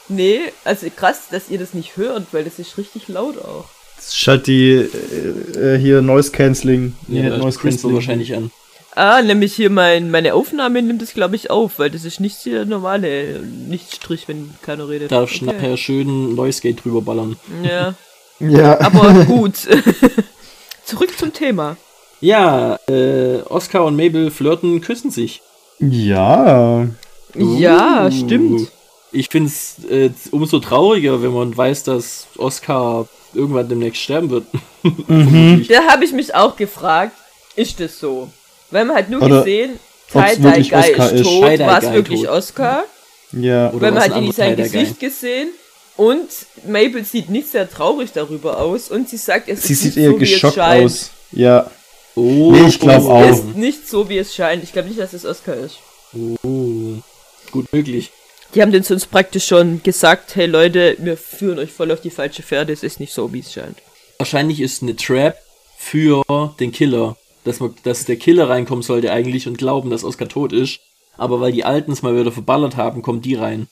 [0.08, 3.64] Nee, also krass, dass ihr das nicht hört, weil das ist richtig laut auch.
[3.96, 6.94] Das ist halt die, äh, äh, hier Noise Cancelling.
[7.08, 8.50] Ja, Nee, Noise du wahrscheinlich an.
[8.96, 12.44] Ah, nämlich hier mein, meine Aufnahme nimmt es, glaube ich, auf, weil das ist nicht
[12.46, 15.12] der normale Lichtstrich, wenn keiner redet.
[15.12, 17.36] Darfst nachher schön Noise Gate drüber ballern.
[17.62, 17.94] Ja,
[18.40, 18.80] Ja.
[18.80, 19.54] aber gut.
[20.84, 21.76] Zurück zum Thema.
[22.20, 25.42] Ja, äh, Oscar und Mabel flirten, küssen sich.
[25.78, 26.86] ja.
[27.34, 28.10] Ja, Uh.
[28.10, 28.68] stimmt.
[29.12, 34.46] Ich find's äh, umso trauriger, wenn man weiß, dass Oscar irgendwann demnächst sterben wird.
[35.08, 35.66] Mhm.
[35.68, 37.12] Da habe ich mich auch gefragt,
[37.56, 38.30] ist das so?
[38.70, 39.78] Weil man hat nur Oder gesehen,
[40.12, 41.22] Tai wirklich Guy ist ist.
[41.24, 42.28] tot, war es wirklich tot.
[42.30, 42.84] Oscar?
[43.32, 43.70] Ja.
[43.70, 44.64] Oder Weil man hat nicht sein Guy.
[44.64, 45.48] Gesicht gesehen
[45.96, 46.28] und
[46.66, 50.04] Mabel sieht nicht sehr traurig darüber aus und sie sagt, es Sie ist sieht nicht
[50.04, 50.84] eher so, wie es geschockt scheint.
[50.84, 51.10] aus.
[51.32, 51.70] Ja.
[52.14, 53.28] Oh, Nee, ich glaub oh, auch.
[53.28, 54.62] Es ist nicht so, wie es scheint.
[54.64, 55.78] Ich glaube nicht, dass es Oscar ist.
[56.14, 56.94] Oh,
[57.50, 58.10] gut möglich.
[58.54, 62.10] Die haben den sonst praktisch schon gesagt, hey Leute, wir führen euch voll auf die
[62.10, 63.78] falsche Pferde, es ist nicht so, wie es scheint.
[64.18, 65.36] Wahrscheinlich ist eine Trap
[65.76, 66.22] für
[66.58, 67.16] den Killer.
[67.46, 70.80] Dass, man, dass der Killer reinkommen sollte eigentlich und glauben, dass Oscar tot ist.
[71.16, 73.68] Aber weil die Alten es mal wieder verballert haben, kommen die rein.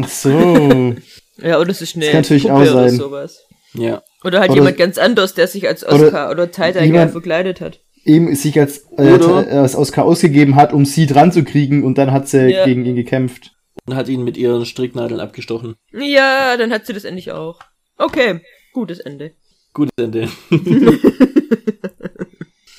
[0.00, 0.94] Ach so.
[1.38, 2.96] Ja, oder es ist eine Das kann natürlich Puppe auch oder sein.
[2.96, 3.40] sowas.
[3.74, 4.02] Ja.
[4.24, 7.60] Oder halt Oder- jemand ganz anders, der sich als Oder Oscar oder, Guy jemand- verkleidet
[7.60, 7.80] hat.
[8.06, 11.98] Eben sich als, äh, Oder- als Oscar ausgegeben hat, um sie dran zu kriegen und
[11.98, 12.64] dann hat sie Ja.
[12.64, 13.50] gegen ihn gekämpft.
[13.84, 15.74] Und hat ihn mit ihren Stricknadeln abgestochen.
[15.92, 17.58] Ja, dann hat sie das endlich auch.
[17.98, 18.40] Okay,
[18.72, 19.32] gutes Ende.
[19.74, 20.30] Gutes Ende.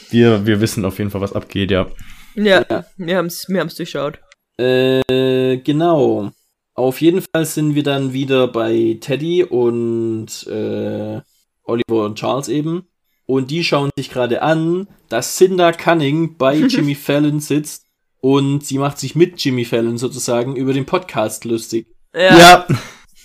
[0.10, 1.88] Wir, wir wissen auf jeden Fall, was abgeht, ja.
[2.36, 2.86] Ja, Ja.
[2.98, 4.20] wir haben's, wir haben's durchschaut.
[4.58, 6.32] Äh, genau.
[6.74, 11.20] Auf jeden Fall sind wir dann wieder bei Teddy und äh,
[11.64, 12.88] Oliver und Charles eben.
[13.26, 17.86] Und die schauen sich gerade an, dass Cinder Cunning bei Jimmy Fallon sitzt
[18.22, 21.88] und sie macht sich mit Jimmy Fallon sozusagen über den Podcast lustig.
[22.16, 22.66] Ja.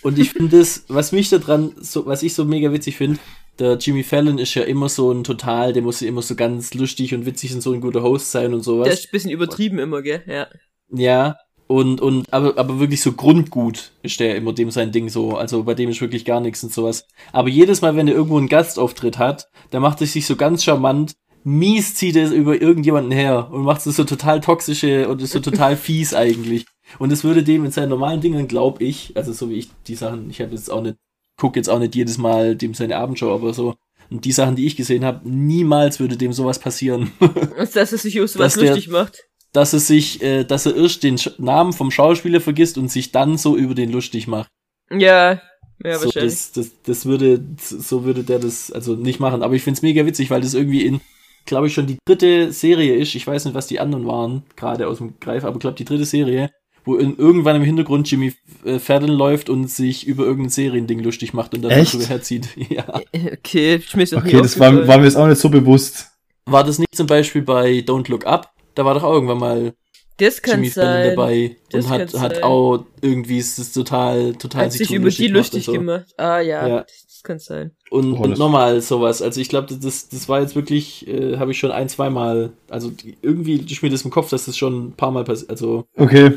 [0.02, 3.18] Und ich finde das, was mich da dran, so, was ich so mega witzig finde,
[3.58, 6.74] der Jimmy Fallon ist ja immer so ein total, der muss ja immer so ganz
[6.74, 8.86] lustig und witzig und so ein guter Host sein und sowas.
[8.86, 10.22] Der ist ein bisschen übertrieben immer, gell?
[10.26, 10.48] Ja.
[10.94, 11.36] Ja,
[11.66, 15.36] und, und, aber, aber wirklich so grundgut ist der immer dem sein Ding so.
[15.36, 17.06] Also bei dem ist wirklich gar nichts und sowas.
[17.32, 20.64] Aber jedes Mal, wenn er irgendwo einen Gastauftritt hat, dann macht er sich so ganz
[20.64, 25.22] charmant, mies zieht er es über irgendjemanden her und macht so, so total toxische und
[25.22, 26.66] ist so total fies eigentlich.
[26.98, 29.94] Und es würde dem in seinen normalen Dingen, glaube ich, also so wie ich die
[29.94, 30.96] Sachen, ich habe jetzt auch nicht,
[31.36, 33.74] guck jetzt auch nicht jedes Mal dem seine Abendshow, aber so,
[34.10, 37.12] und die Sachen, die ich gesehen habe, niemals würde dem sowas passieren.
[37.20, 39.24] Und dass er sich über sowas der- lustig macht.
[39.52, 43.12] dass er sich, äh, dass er erst den Sch Namen vom Schauspieler vergisst und sich
[43.12, 44.50] dann so über den lustig macht.
[44.90, 45.40] Ja,
[45.84, 46.32] ja, so, wahrscheinlich.
[46.32, 49.42] das, das, das würde, so würde der das also nicht machen.
[49.42, 51.00] Aber ich find's mega witzig, weil das irgendwie in,
[51.46, 53.14] glaube ich, schon die dritte Serie ist.
[53.14, 56.04] Ich weiß nicht, was die anderen waren, gerade aus dem Greif, aber glaube die dritte
[56.04, 56.50] Serie,
[56.84, 58.32] wo in, irgendwann im Hintergrund Jimmy
[58.64, 61.92] äh, Fallon läuft und sich über irgendein Seriending lustig macht und dann Echt?
[61.94, 62.48] drüber herzieht.
[62.70, 63.00] Ja.
[63.14, 66.08] Okay, ich mir Okay, das war, war mir jetzt auch nicht so bewusst.
[66.46, 68.50] War das nicht zum Beispiel bei Don't Look Up?
[68.74, 69.74] Da war doch auch irgendwann mal
[70.16, 71.10] Das kann Jimmy Fallon sein.
[71.16, 72.42] dabei Das und hat, hat sein.
[72.42, 75.72] auch irgendwie ist es total, total Hat sich drüber über die lustig so.
[75.72, 76.06] gemacht.
[76.16, 76.76] Ah ja, Ja.
[76.80, 77.72] das kann sein.
[77.90, 79.22] Und, Oh, und das- nochmal sowas.
[79.22, 82.90] Also ich glaube, das, das war jetzt wirklich, äh, habe ich schon ein, zweimal, also
[83.20, 86.32] irgendwie ist mir das im Kopf, dass das schon ein paar Mal passiert, also Okay.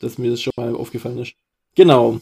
[0.00, 1.32] Dass mir das schon mal aufgefallen ist.
[1.76, 2.18] Genau.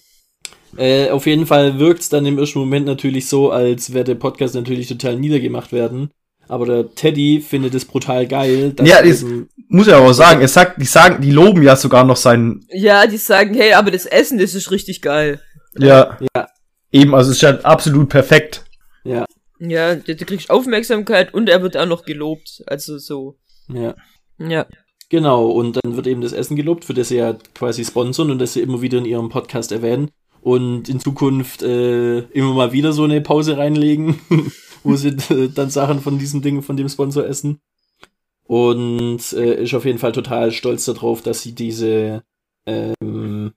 [0.77, 4.15] Äh, auf jeden Fall wirkt es dann im ersten Moment natürlich so, als wäre der
[4.17, 6.11] Podcast natürlich total niedergemacht werden.
[6.47, 8.73] Aber der Teddy findet es brutal geil.
[8.73, 11.77] dass Ja, eben- Muss ich aber auch sagen, es sagt, die sagen, die loben ja
[11.77, 15.41] sogar noch seinen, Ja, die sagen, hey, aber das Essen, das ist richtig geil.
[15.79, 16.47] ja, ja,
[16.91, 18.65] eben, also es ist ja absolut perfekt.
[19.05, 19.27] ja,
[19.61, 22.63] Ja, du, du kriegst Aufmerksamkeit und er wird auch noch gelobt.
[22.67, 23.37] Also so.
[23.73, 23.95] ja.
[24.39, 24.67] Ja.
[25.11, 28.39] Genau, und dann wird eben das Essen gelobt, für das sie ja quasi sponsern und
[28.39, 30.11] das sie immer wieder in ihrem Podcast erwähnen.
[30.41, 34.21] Und in Zukunft äh, immer mal wieder so eine Pause reinlegen,
[34.83, 37.61] wo sie äh, dann Sachen von diesem Ding, von dem Sponsor essen.
[38.45, 42.23] Und äh, ist auf jeden Fall total stolz darauf, dass sie diese,
[42.67, 43.53] ähm,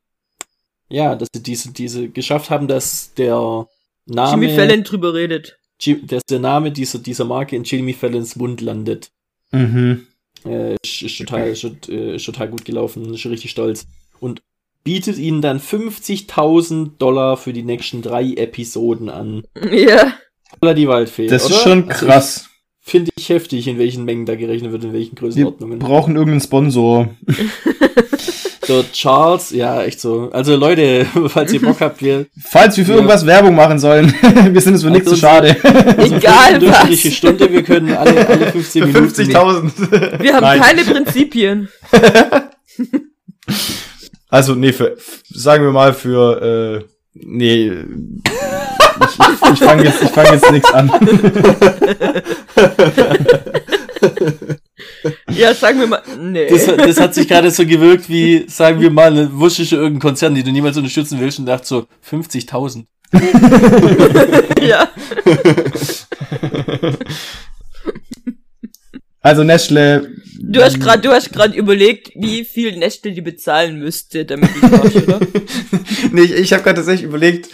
[0.90, 3.68] ja, dass sie diese, diese geschafft haben, dass der
[4.06, 5.58] Name, Jimmy Fallon drüber redet.
[5.80, 9.12] Jim, dass der Name dieser, dieser Marke in Jimmy Fallons Mund landet.
[9.52, 10.08] Mhm.
[10.46, 13.86] Äh, ist, ist, total, ist, ist total gut gelaufen, ist richtig stolz.
[14.20, 14.42] Und
[14.84, 19.44] bietet ihnen dann 50.000 Dollar für die nächsten drei Episoden an.
[19.72, 20.14] Ja.
[20.62, 21.28] Holla die Waldfee.
[21.28, 21.56] Das oder?
[21.56, 22.42] ist schon Also krass.
[22.46, 22.52] ich-
[22.84, 25.78] Finde ich heftig, in welchen Mengen da gerechnet wird, in welchen Wir Größenordnungen.
[25.78, 27.10] brauchen irgendeinen Sponsor.
[28.68, 30.30] Der Charles, ja, echt so.
[30.32, 32.98] Also Leute, falls ihr Bock habt, wir Falls wir für Ja.
[32.98, 34.14] irgendwas Werbung machen sollen,
[34.52, 35.56] wir sind uns für nichts zu Also, schade.
[35.98, 37.16] Egal eine durchschnittliche was.
[37.18, 39.22] Stunde, wir können alle, alle 15 Für Minuten.
[39.22, 40.22] 50.000.
[40.22, 40.62] Wir haben Nein.
[40.62, 41.70] keine Prinzipien.
[44.34, 44.96] Also, nee, für,
[45.30, 50.72] sagen wir mal für, äh, nee, ich, ich, ich fange jetzt, ich fang jetzt nichts
[50.74, 50.90] an.
[55.32, 56.02] Ja, sagen wir mal.
[56.20, 56.48] Nee.
[56.50, 60.36] Das, das hat sich gerade so gewirkt wie, sagen wir mal, eine wuschische irgendein Konzern,
[60.36, 62.86] die du niemals unterstützen willst und dachte so, 50.000.
[64.62, 64.90] ja.
[69.22, 70.16] Also, Nestle.
[70.44, 74.62] Du hast gerade, du hast gerade überlegt, wie viel Nestle die bezahlen müsste, damit ich
[74.62, 75.20] mach, oder?
[76.12, 77.50] Nee, ich, ich habe gerade tatsächlich überlegt,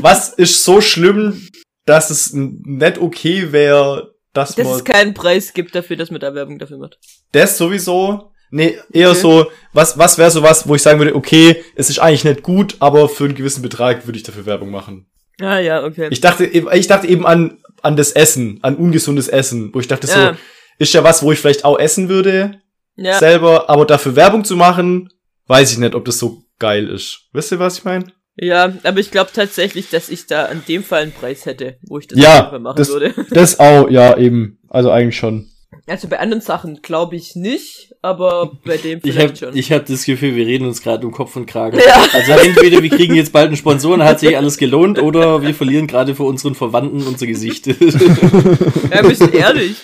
[0.00, 1.48] was ist so schlimm,
[1.86, 6.34] dass es nicht okay wäre, dass Dass es keinen Preis gibt dafür, dass man da
[6.34, 6.98] Werbung dafür macht.
[7.32, 8.30] das sowieso.
[8.52, 9.20] Nee, eher Okay.
[9.20, 12.42] so, was, was wäre so was, wo ich sagen würde, okay, es ist eigentlich nicht
[12.42, 15.06] gut, aber für einen gewissen Betrag würde ich dafür Werbung machen.
[15.40, 16.08] Ah ja, okay.
[16.10, 19.86] Ich dachte, eben- ich dachte eben an, an das Essen, an ungesundes Essen, wo ich
[19.88, 20.32] dachte Ja.
[20.32, 20.38] so,
[20.78, 22.60] ist ja was, wo ich vielleicht auch essen würde,
[22.96, 23.18] ja.
[23.20, 25.10] selber, aber dafür Werbung zu machen,
[25.46, 27.28] weiß ich nicht, ob das so geil ist.
[27.32, 28.06] Wisst ihr, was ich meine?
[28.36, 31.98] Ja, aber ich glaube tatsächlich, dass ich da an dem Fall einen Preis hätte, wo
[31.98, 33.14] ich das Ja, machen das- würde.
[33.30, 34.58] Das auch, ja, eben.
[34.68, 35.48] Also eigentlich schon.
[35.86, 39.56] Also bei anderen Sachen glaube ich nicht, aber bei dem Ich vielleicht habe schon.
[39.56, 41.78] ich hab das Gefühl, wir reden uns gerade um Kopf und Kragen.
[41.84, 42.06] Ja.
[42.12, 45.54] Also entweder wir kriegen jetzt bald einen Sponsor und hat sich alles gelohnt oder wir
[45.54, 47.66] verlieren gerade vor unseren Verwandten unser Gesicht.
[47.66, 49.76] ja, wir müssen ehrlich.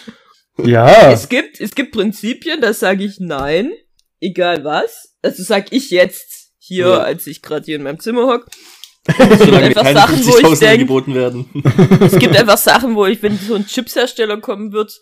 [0.65, 1.11] Ja.
[1.11, 3.73] Es gibt, es gibt Prinzipien, da sage ich nein,
[4.21, 5.15] egal was.
[5.23, 6.36] Also sag ich jetzt
[6.67, 6.99] hier, Ja.
[6.99, 8.47] als ich gerade hier in meinem Zimmer hock.
[9.39, 11.47] Solange mir einfach Sachen, wo ich 50.000 denk- angeboten werden.
[12.01, 14.93] Es gibt einfach Sachen, wo ich, wenn so ein Chipshersteller kommen wird,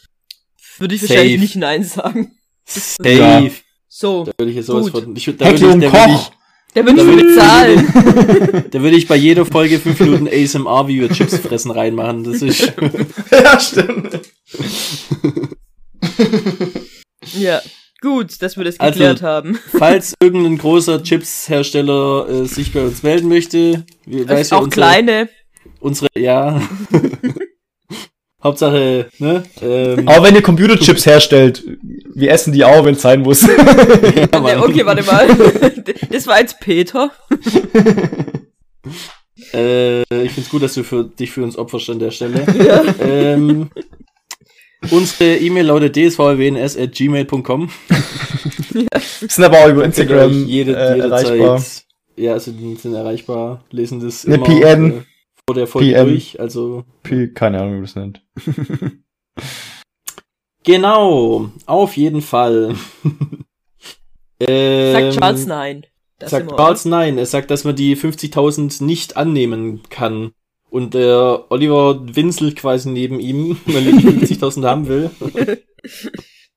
[0.78, 1.14] würde ich Safe.
[1.14, 2.32] wahrscheinlich nicht nein sagen.
[2.66, 3.10] Safe.
[3.12, 3.48] Ja.
[3.88, 5.04] So, Da würde ich jetzt sowas Gut.
[5.04, 5.16] von.
[5.16, 6.32] Ich, da würde ich, da Koch.
[6.74, 8.64] da würde ich bezahlen.
[8.70, 12.24] da würde ich bei jeder Folge fünf Minuten ASMR, wie wir Chips fressen, reinmachen.
[12.24, 12.72] Das ist.
[13.30, 14.20] ja, stimmt.
[17.38, 17.62] ja,
[18.04, 19.58] gut, dass wir das Also, geklärt haben.
[19.78, 24.64] Falls irgendein großer Chipshersteller äh, sich bei uns melden möchte, wir weiß Also ja auch
[24.64, 25.28] unsere, kleine.
[25.80, 26.62] unsere, ja.
[28.44, 29.42] Hauptsache, ne?
[29.62, 31.64] Ähm, Aber wenn ihr Computerchips herstellt,
[32.14, 33.40] wir essen die auch, wenn es sein muss.
[33.46, 34.58] ja, Mann.
[34.60, 35.26] okay, warte mal.
[36.10, 37.10] Das war jetzt Peter.
[39.54, 42.44] Äh, ich find's gut, dass du für, dich für uns opferst an der Stelle.
[42.62, 42.84] Ja.
[43.00, 43.70] ähm,
[44.90, 47.70] unsere E-Mail lautet dsvwns.gmail.com.
[49.28, 51.26] sind aber auch über Instagram jede, äh, jederzeit.
[51.38, 51.64] erreichbar.
[52.16, 54.90] Ja, sind, sind erreichbar, lesen das Eine immer PN.
[54.90, 55.02] Äh,
[55.46, 56.08] vor der Folge PM.
[56.08, 56.40] durch.
[56.40, 58.22] Also P- Keine Ahnung, wie man das nennt.
[60.64, 62.76] genau, auf jeden Fall.
[64.40, 65.86] ähm, Sagt Charles nein.
[66.18, 67.18] Das sagt Charles nein.
[67.18, 70.32] Er sagt, dass man die 50.000 nicht annehmen kann.
[70.74, 75.08] Und der Oliver winselt quasi neben ihm, weil er die 50.000 haben will.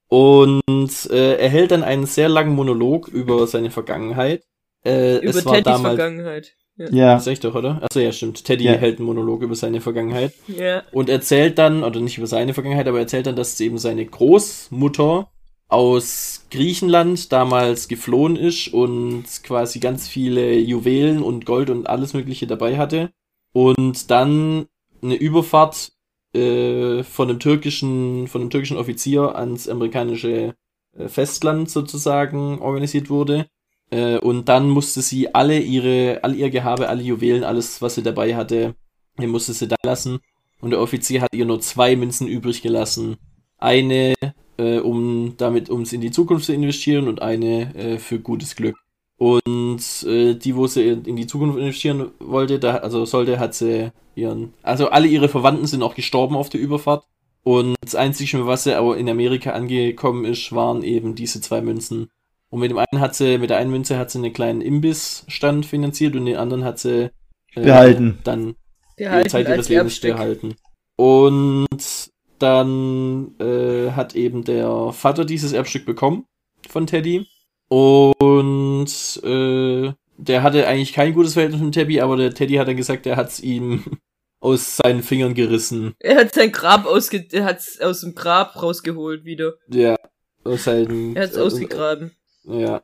[0.07, 4.43] Und äh, er hält dann einen sehr langen Monolog über seine Vergangenheit.
[4.83, 5.95] Äh, Über es war Teddys damals.
[5.97, 6.55] Vergangenheit.
[6.77, 7.13] Ja.
[7.13, 7.79] Das sag ich doch, oder?
[7.83, 8.43] Achso, ja, stimmt.
[8.43, 8.71] Teddy Ja.
[8.71, 10.33] hält einen Monolog über seine Vergangenheit.
[10.47, 10.81] Ja.
[10.91, 15.29] Und erzählt dann, oder nicht über seine Vergangenheit, aber erzählt dann, dass eben seine Großmutter
[15.67, 22.47] aus Griechenland damals geflohen ist und quasi ganz viele Juwelen und Gold und alles Mögliche
[22.47, 23.11] dabei hatte.
[23.53, 24.67] Und dann
[25.01, 25.91] eine Überfahrt
[26.33, 30.55] äh, von einem türkischen, von einem türkischen Offizier ans amerikanische
[30.97, 33.47] äh, Festland sozusagen organisiert wurde.
[33.89, 38.03] Äh, und dann musste sie alle ihre, all ihr Gehabe, alle Juwelen, alles, was sie
[38.03, 38.75] dabei hatte,
[39.17, 40.19] musste sie da lassen.
[40.59, 43.17] Und der Offizier hat ihr nur zwei Münzen übrig gelassen.
[43.57, 44.13] Eine,
[44.57, 48.55] äh, um damit, um es in die Zukunft zu investieren und eine äh, für gutes
[48.55, 48.75] Glück.
[49.17, 53.91] Und äh, die, wo sie in die Zukunft investieren wollte, da, also sollte, hat sie
[54.15, 57.03] ihren, also alle ihre Verwandten sind auch gestorben auf der Überfahrt.
[57.43, 62.09] Und das Einzige, was sie aber in Amerika angekommen ist, waren eben diese zwei Münzen.
[62.49, 65.65] Und mit dem einen hat sie, mit der einen Münze hat sie einen kleinen Imbissstand
[65.65, 67.09] finanziert und den anderen hat sie
[67.55, 68.19] äh, Behalten.
[68.23, 68.55] dann
[68.99, 70.55] die Behalten Zeit ihres Lebens behalten.
[70.95, 76.25] Und dann äh, hat eben der Vater dieses Erbstück bekommen
[76.67, 77.27] von Teddy.
[77.69, 78.87] Und
[79.23, 83.05] äh, der hatte eigentlich kein gutes Verhältnis mit Teddy, aber der Teddy hat dann gesagt,
[83.05, 83.83] er hat es ihm
[84.39, 85.95] aus seinen Fingern gerissen.
[85.99, 89.53] Er hat sein Grab ausge er hat's aus dem Grab rausgeholt wieder.
[89.69, 89.95] Ja,
[90.43, 91.15] aus seinen.
[91.15, 92.11] Er hat's äh, ausgegraben.
[92.43, 92.83] Ja.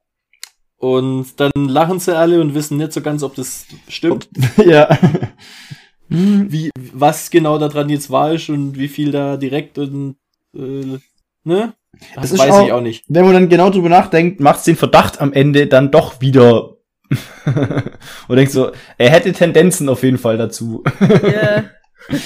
[0.77, 4.27] Und dann lachen sie alle und wissen nicht so ganz, ob das stimmt,
[4.65, 4.99] ja.
[6.09, 10.17] wie, was genau daran jetzt wahr ist und wie viel da direkt und,
[10.53, 10.99] äh,
[11.45, 11.73] ne?
[11.93, 13.05] Das, Das ist weiß ich auch- auch nicht.
[13.07, 16.77] Wenn man dann genau drüber nachdenkt, macht's den Verdacht am Ende dann doch wieder.
[18.27, 20.83] Und denkst so, er hätte Tendenzen auf jeden Fall dazu.
[20.99, 21.63] Ja.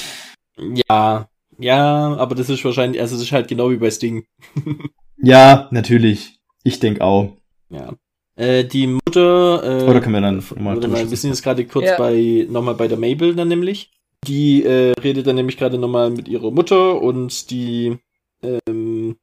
[0.89, 4.25] Ja, ja, aber das ist wahrscheinlich, also das ist halt genau wie bei Sting.
[5.21, 6.39] ja, natürlich.
[6.63, 7.33] Ich denk auch.
[7.69, 7.93] Ja.
[8.35, 11.63] Äh, die Mutter, äh, Oder können wir dann nochmal Warte mal, wir sind jetzt gerade
[11.65, 11.97] kurz Ja.
[11.97, 13.91] bei nochmal bei der Mabel dann nämlich.
[14.27, 17.97] Die äh, redet dann nämlich gerade nochmal mit ihrer Mutter und die
[18.41, 19.15] ähm,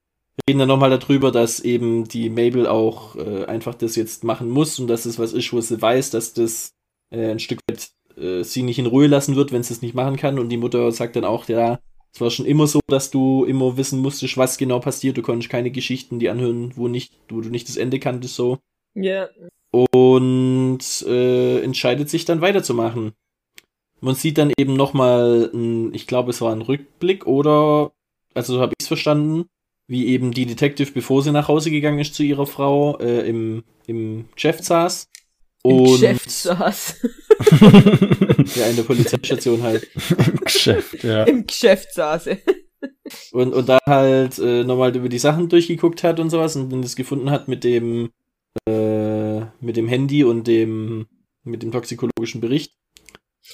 [0.48, 4.78] reden dann nochmal darüber, dass eben die Mabel auch äh, einfach das jetzt machen muss
[4.78, 6.72] und dass es was ist, wo sie weiß, dass das
[7.10, 9.94] äh, ein Stück weit äh, sie nicht in Ruhe lassen wird, wenn sie es nicht
[9.94, 10.38] machen kann.
[10.38, 11.78] Und die Mutter sagt dann auch, ja,
[12.12, 15.16] es war schon immer so, dass du immer wissen musstest, was genau passiert.
[15.16, 18.58] Du konntest keine Geschichten die anhören, wo nicht, wo du nicht das Ende kanntest so
[18.94, 19.28] Ja.
[19.72, 23.12] und äh, entscheidet sich dann weiterzumachen.
[24.00, 25.50] Man sieht dann eben nochmal,
[25.92, 27.92] ich glaube, es war ein Rückblick oder,
[28.34, 29.46] also so habe ich es verstanden,
[29.86, 33.64] wie eben die Detective, bevor sie nach Hause gegangen ist zu ihrer Frau, äh, im,
[33.86, 35.10] im Geschäft saß.
[35.64, 37.00] Im Und Geschäft saß.
[38.56, 39.88] ja, in der Polizeistation halt.
[40.26, 41.24] Im Geschäft, ja.
[41.24, 42.38] Im Geschäft saß er.
[43.32, 46.82] Und, und da halt äh, nochmal über die Sachen durchgeguckt hat und sowas und dann
[46.82, 48.10] das gefunden hat mit dem
[48.68, 51.06] äh, mit dem Handy und dem
[51.42, 52.74] mit dem toxikologischen Bericht.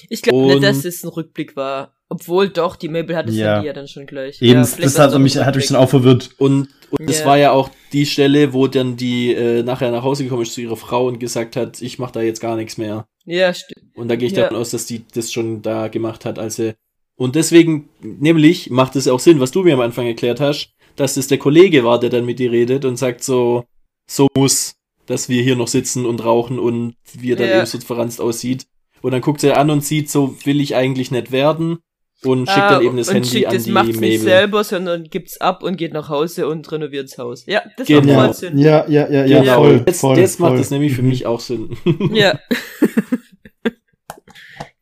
[0.09, 1.95] Ich glaube nicht, dass es ein Rückblick war.
[2.11, 3.53] Obwohl doch, die Mabel hat das Ja.
[3.55, 4.41] Handy ja dann schon gleich.
[4.41, 6.31] Eben, ja, das hat es mich, hat mich dann auch verwirrt.
[6.37, 7.25] Und, und das Ja.
[7.25, 10.59] war ja auch die Stelle, wo dann die äh, nachher nach Hause gekommen ist zu
[10.59, 13.05] ihrer Frau und gesagt hat, ich mache da jetzt gar nichts mehr.
[13.23, 13.95] Ja, stimmt.
[13.95, 14.43] Und da gehe ich Ja.
[14.43, 16.73] davon aus, dass die das schon da gemacht hat, als sie.
[17.15, 21.15] Und deswegen, nämlich, macht es auch Sinn, was du mir am Anfang erklärt hast, dass
[21.15, 23.63] es der Kollege war, der dann mit dir redet und sagt so,
[24.09, 24.73] so muss,
[25.05, 27.57] dass wir hier noch sitzen und rauchen und wie er dann Ja.
[27.59, 28.65] eben so verranzt aussieht.
[29.01, 31.77] Und dann guckt sie an und sieht, so will ich eigentlich nicht werden.
[32.23, 34.19] Und schickt Ah, dann eben das und Handy schickt an es, die macht's nicht Mabel.
[34.19, 37.45] selber, sondern gibt's ab und geht nach Hause und renoviert's Haus.
[37.47, 38.13] Ja, das Genau.
[38.13, 38.57] macht voll Sinn.
[38.59, 40.57] Ja, ja, ja, ja, Genau, voll, jetzt, voll, jetzt macht voll.
[40.59, 41.09] das nämlich für Mhm.
[41.09, 41.75] mich auch Sinn.
[42.13, 42.37] Ja.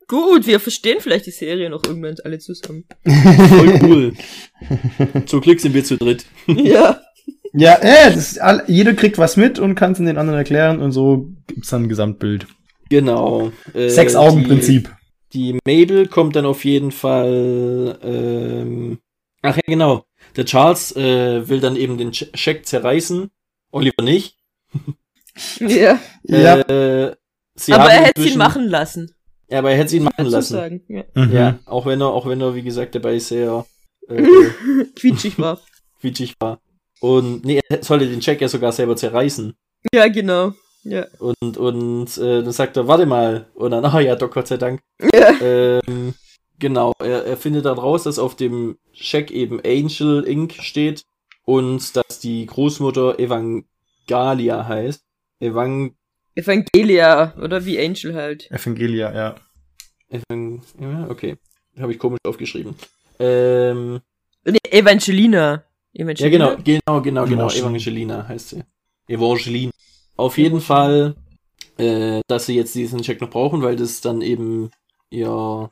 [0.08, 2.86] Gut, wir verstehen vielleicht die Serie noch irgendwann alle zusammen.
[3.06, 4.14] Voll cool.
[5.28, 6.26] Zum Glück sind wir zu dritt.
[6.48, 7.00] ja.
[7.54, 10.80] Ja, äh, das ist all, jeder kriegt was mit und kann es den anderen erklären
[10.82, 12.46] und so gibt's dann ein Gesamtbild.
[12.90, 13.52] Genau.
[13.74, 14.90] Äh, Sechs-Augen-Prinzip.
[15.34, 18.00] Die, Mabel kommt dann auf jeden Fall.
[18.04, 19.00] Ähm,
[19.42, 20.06] ach ja, genau.
[20.36, 23.30] Der Charles äh, will dann eben den Sch- Scheck zerreißen.
[23.72, 24.38] Oliver nicht.
[25.60, 26.00] Ja.
[26.24, 26.60] Ja.
[26.62, 27.16] Äh,
[27.56, 29.14] sie Aber er hätte ihn machen lassen.
[29.50, 30.54] Ja, aber er hätte ihn machen lassen.
[30.54, 30.82] Sagen.
[30.88, 31.04] Ja.
[31.16, 31.32] Mhm.
[31.34, 33.66] Ja, auch wenn er, auch wenn er, wie gesagt, dabei sehr
[34.08, 34.24] äh,
[34.96, 35.60] Quietschig war.
[36.02, 36.60] quietschig war.
[37.00, 39.54] Und nee, er sollte den Check ja sogar selber zerreißen.
[39.94, 40.54] Ja, genau.
[40.84, 41.06] Ja.
[41.20, 43.48] Und, und äh, dann sagt er, warte mal.
[43.54, 44.82] Und dann, ah ja, doch, Gott sei Dank.
[45.14, 45.32] Ja.
[45.42, 46.14] Ähm,
[46.58, 50.54] genau, er, er findet dann raus, dass auf dem Scheck eben Angel Inc.
[50.62, 51.04] steht
[51.46, 55.02] und dass die Großmutter Evangalia heißt.
[55.42, 55.96] Evang,
[56.36, 58.50] Evangelia, oder wie Angel halt.
[58.52, 59.36] Evangelia, ja.
[60.10, 61.38] Evang, ja, okay.
[61.80, 62.76] Habe ich komisch aufgeschrieben.
[63.20, 64.02] Ähm,
[64.46, 65.64] Nee, Evangelina.
[65.94, 66.56] ja, Evangelina?
[66.56, 67.48] genau, genau, genau, genau.
[67.48, 67.60] Evangeline.
[67.60, 68.64] Evangelina heißt sie.
[69.08, 69.72] Evangeline.
[70.20, 71.16] Auf jeden Fall,
[71.78, 74.70] äh, dass sie jetzt diesen Check noch brauchen, weil das dann eben
[75.10, 75.72] ihr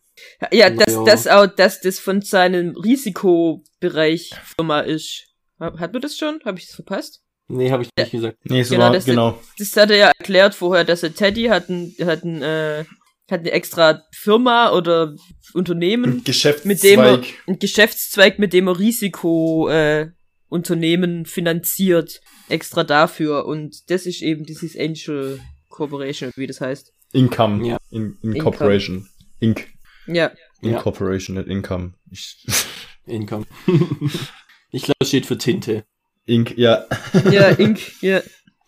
[0.51, 1.03] Ja, dass Ja.
[1.03, 5.25] das auch, dass das von seinem Risikobereich Firma ist.
[5.59, 6.39] Hat man das schon?
[6.45, 7.21] Habe ich das verpasst?
[7.49, 8.37] Nee, habe ich nicht gesagt.
[8.45, 9.39] Nee, so Genau, war, das- genau.
[9.57, 12.83] Das hat er ja erklärt vorher, dass er Teddy hat ein, hat ein, äh,
[13.31, 15.15] hat eine extra Firma oder
[15.53, 16.65] Unternehmen, Geschäftszweig.
[16.67, 20.09] mit dem er, ein Geschäftszweig, mit dem er Risiko, äh,
[20.49, 23.45] Unternehmen finanziert, extra dafür.
[23.45, 25.39] Und das ist eben dieses Angel
[25.69, 26.93] Corporation, wie das heißt.
[27.13, 27.67] Income.
[27.67, 27.77] Ja.
[27.89, 29.07] In, Incorporation.
[29.39, 29.67] Inc.
[30.07, 30.31] Ja.
[30.61, 30.71] Ja.
[30.71, 31.93] Incorporation, nicht Income.
[32.11, 32.45] Ich,
[33.05, 33.45] Income.
[34.71, 35.85] ich glaube, es steht für Tinte.
[36.25, 36.85] Inc, ja.
[37.31, 38.01] Ja, Inc.
[38.01, 38.21] Ja.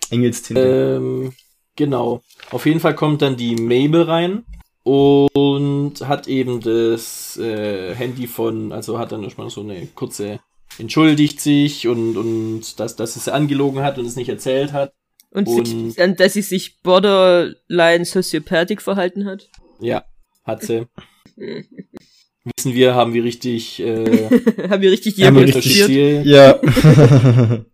[0.09, 0.97] Engels Tinte.
[0.97, 1.33] Ähm,
[1.75, 2.21] genau.
[2.51, 4.45] Auf jeden Fall kommt dann die Mabel rein
[4.83, 10.39] und hat eben das äh, Handy von, also hat dann erstmal so eine kurze,
[10.79, 14.93] entschuldigt sich und, und dass, dass es angelogen hat und es nicht erzählt hat.
[15.31, 19.49] Und, Und- sich, dass sie sich borderline sociopathic verhalten hat.
[19.79, 20.03] Ja,
[20.43, 20.87] hat sie.
[21.35, 24.05] Wissen wir, haben wir richtig äh,
[24.69, 26.25] Haben wir richtig Haben wir jemand richtig- recherchiert.
[26.25, 26.59] ja.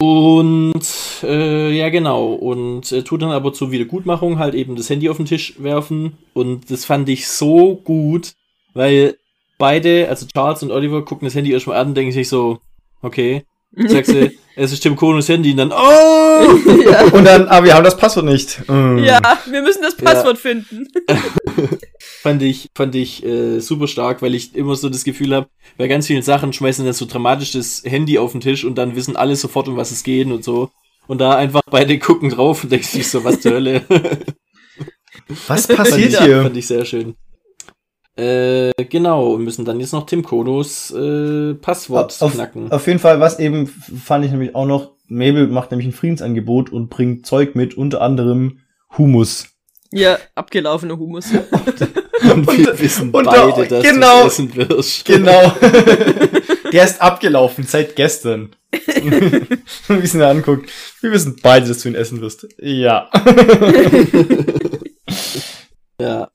[0.00, 0.84] Und
[1.24, 2.32] äh, ja, genau.
[2.34, 6.16] Und äh, tut dann aber zur Wiedergutmachung halt eben das Handy auf den Tisch werfen.
[6.34, 8.34] Und das fand ich so gut,
[8.74, 9.16] weil
[9.58, 12.60] beide, also Charles und Oliver, gucken das Handy erstmal an und denken sich so,
[13.02, 13.44] okay.
[13.72, 15.76] Sagst du, es ist Tim Konos Handy und dann, oh!
[15.76, 17.04] ja.
[17.12, 18.66] Und dann, aber wir haben das Passwort nicht.
[18.68, 18.98] Mm.
[18.98, 20.88] ja, wir müssen das Passwort finden.
[22.22, 25.86] fand ich, fand ich äh, super stark, weil ich immer so das Gefühl habe, bei
[25.86, 29.16] ganz vielen Sachen schmeißen dann so dramatisch das Handy auf den Tisch und dann wissen
[29.16, 30.70] alle sofort, um was es geht und so.
[31.06, 33.82] Und da einfach beide gucken drauf und denken sich so, was zur Hölle.
[35.46, 36.42] Was fand, passiert ich, hier?
[36.42, 37.14] fand ich sehr schön.
[38.18, 42.72] Äh, genau, und müssen dann jetzt noch Tim Konos äh, Passwort auf, knacken.
[42.72, 46.70] auf jeden Fall, was eben fand ich nämlich auch noch, Mabel macht nämlich ein Friedensangebot
[46.70, 48.58] und bringt Zeug mit, unter anderem
[48.96, 49.46] Humus.
[49.92, 51.26] Ja, abgelaufener Humus.
[52.34, 54.22] und wir wissen und beide, da- dass genau.
[54.22, 55.04] du es essen wirst.
[55.04, 55.52] Genau.
[56.72, 58.50] Der ist abgelaufen seit gestern.
[58.72, 60.68] Wie es ihn anguckt.
[61.00, 62.46] Wir wissen beide, dass du ihn essen wirst.
[62.58, 63.08] Ja.
[66.00, 66.28] Ja.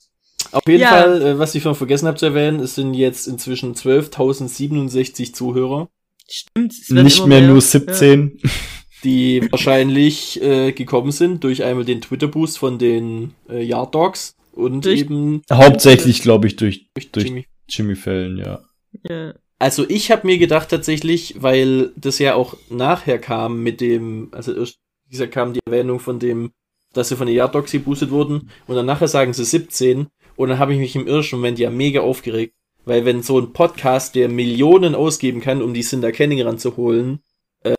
[0.53, 0.89] Auf jeden Ja.
[0.89, 5.89] Fall, äh, was ich noch vergessen habe zu erwähnen, es sind jetzt inzwischen 12.067 Zuhörer,
[6.29, 6.73] Stimmt.
[6.89, 7.49] Nicht mehr mehr.
[7.49, 8.39] nur 17.
[9.03, 14.85] die wahrscheinlich äh, gekommen sind durch einmal den Twitter-Boost von den äh, Yard Dogs und
[14.85, 17.45] Durch- eben Hauptsächlich, glaube ich, durch, durch, durch Jimmy.
[17.67, 18.61] Jimmy Fallon, ja.
[19.09, 19.15] Ja.
[19.27, 19.33] ja.
[19.59, 24.53] Also ich habe mir gedacht tatsächlich, weil das ja auch nachher kam mit dem, also
[24.55, 24.77] erst
[25.11, 26.51] dieser kam die Erwähnung von dem,
[26.93, 30.49] dass sie von den Yard Dogs geboostet wurden und dann nachher sagen sie 17 und
[30.49, 32.53] dann habe ich mich im ersten Moment ja mega aufgeregt,
[32.85, 37.19] weil wenn so ein Podcast, der Millionen ausgeben kann, um die Cinder Canning ranzuholen,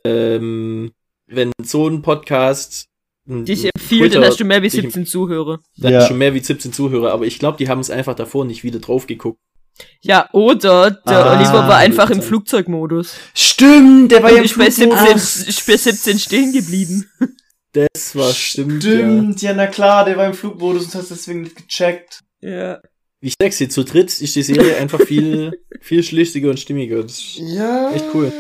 [0.05, 0.93] ähm,
[1.27, 2.87] wenn so ein Podcast
[3.29, 5.61] ein- Dich ein empfiehlt, Twitter- dann hast du mehr wie dich 17 Zuhörer.
[5.79, 5.99] da Ja.
[6.01, 8.65] ist schon mehr wie 17 Zuhörer, aber ich glaube, die haben es einfach davor nicht
[8.65, 9.41] wieder drauf geguckt.
[10.03, 12.67] Ja, oder der Ah, Oliver war einfach im Flugzeug.
[12.67, 13.15] Flugzeugmodus.
[13.35, 15.35] Stimmt, der war ja im Flugmodus.
[15.35, 17.11] 17, ich bei 17 stehen geblieben.
[17.73, 18.91] Das war stimmt, ja.
[18.93, 19.53] Stimmt, ja.
[19.53, 22.21] na klar, der war im Flugmodus und hast deswegen nicht gecheckt.
[22.45, 22.81] Ja.
[23.21, 27.03] Ich sag's dir, zu dritt ist die Serie einfach viel, viel schlüssiger und stimmiger.
[27.03, 27.91] Das ist Ja.
[27.93, 28.31] Echt cool.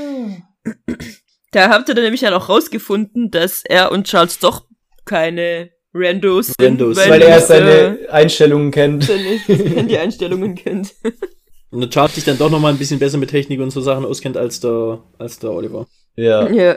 [1.52, 4.66] Da habt ihr dann nämlich ja auch rausgefunden, dass er und Charles doch
[5.04, 6.60] keine Randos sind.
[6.60, 6.96] Randos.
[6.96, 9.04] Weil er äh, seine Einstellungen kennt.
[9.04, 10.92] seine Handy-Einstellungen kennt.
[11.70, 14.04] Und der Charles sich dann doch nochmal ein bisschen besser mit Technik und so Sachen
[14.04, 15.86] auskennt als der, als der Oliver.
[16.16, 16.48] Ja.
[16.50, 16.76] Ja.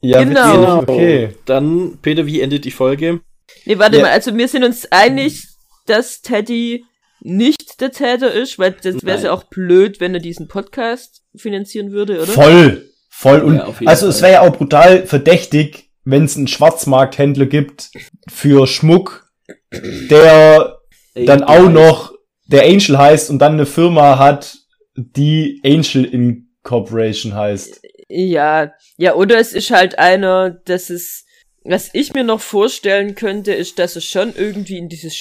[0.00, 0.78] Ja, Genau.
[0.82, 0.88] witzig.
[0.88, 1.28] Okay.
[1.44, 3.20] Dann, Peter, wie endet die Folge?
[3.66, 4.02] Nee, warte Ja.
[4.04, 5.44] mal, also wir sind uns einig,
[5.86, 6.84] dass Teddy
[7.20, 11.92] nicht der Täter ist, weil das wäre ja auch blöd, wenn er diesen Podcast finanzieren
[11.92, 12.32] würde, oder?
[12.32, 12.88] Voll.
[13.08, 13.40] Voll.
[13.40, 14.10] Und Ja, auf jeden also Fall.
[14.10, 17.90] es wäre ja auch brutal verdächtig, wenn es einen Schwarzmarkthändler gibt
[18.28, 19.30] für Schmuck,
[19.70, 20.78] der
[21.14, 22.12] dann auch noch
[22.46, 24.56] der Angel heißt und dann eine Firma hat,
[24.96, 27.82] die Angel Incorporation heißt.
[28.08, 31.24] Ja, ja, oder es ist halt einer, das ist,
[31.64, 35.14] was ich mir noch vorstellen könnte, ist, dass er schon irgendwie in dieses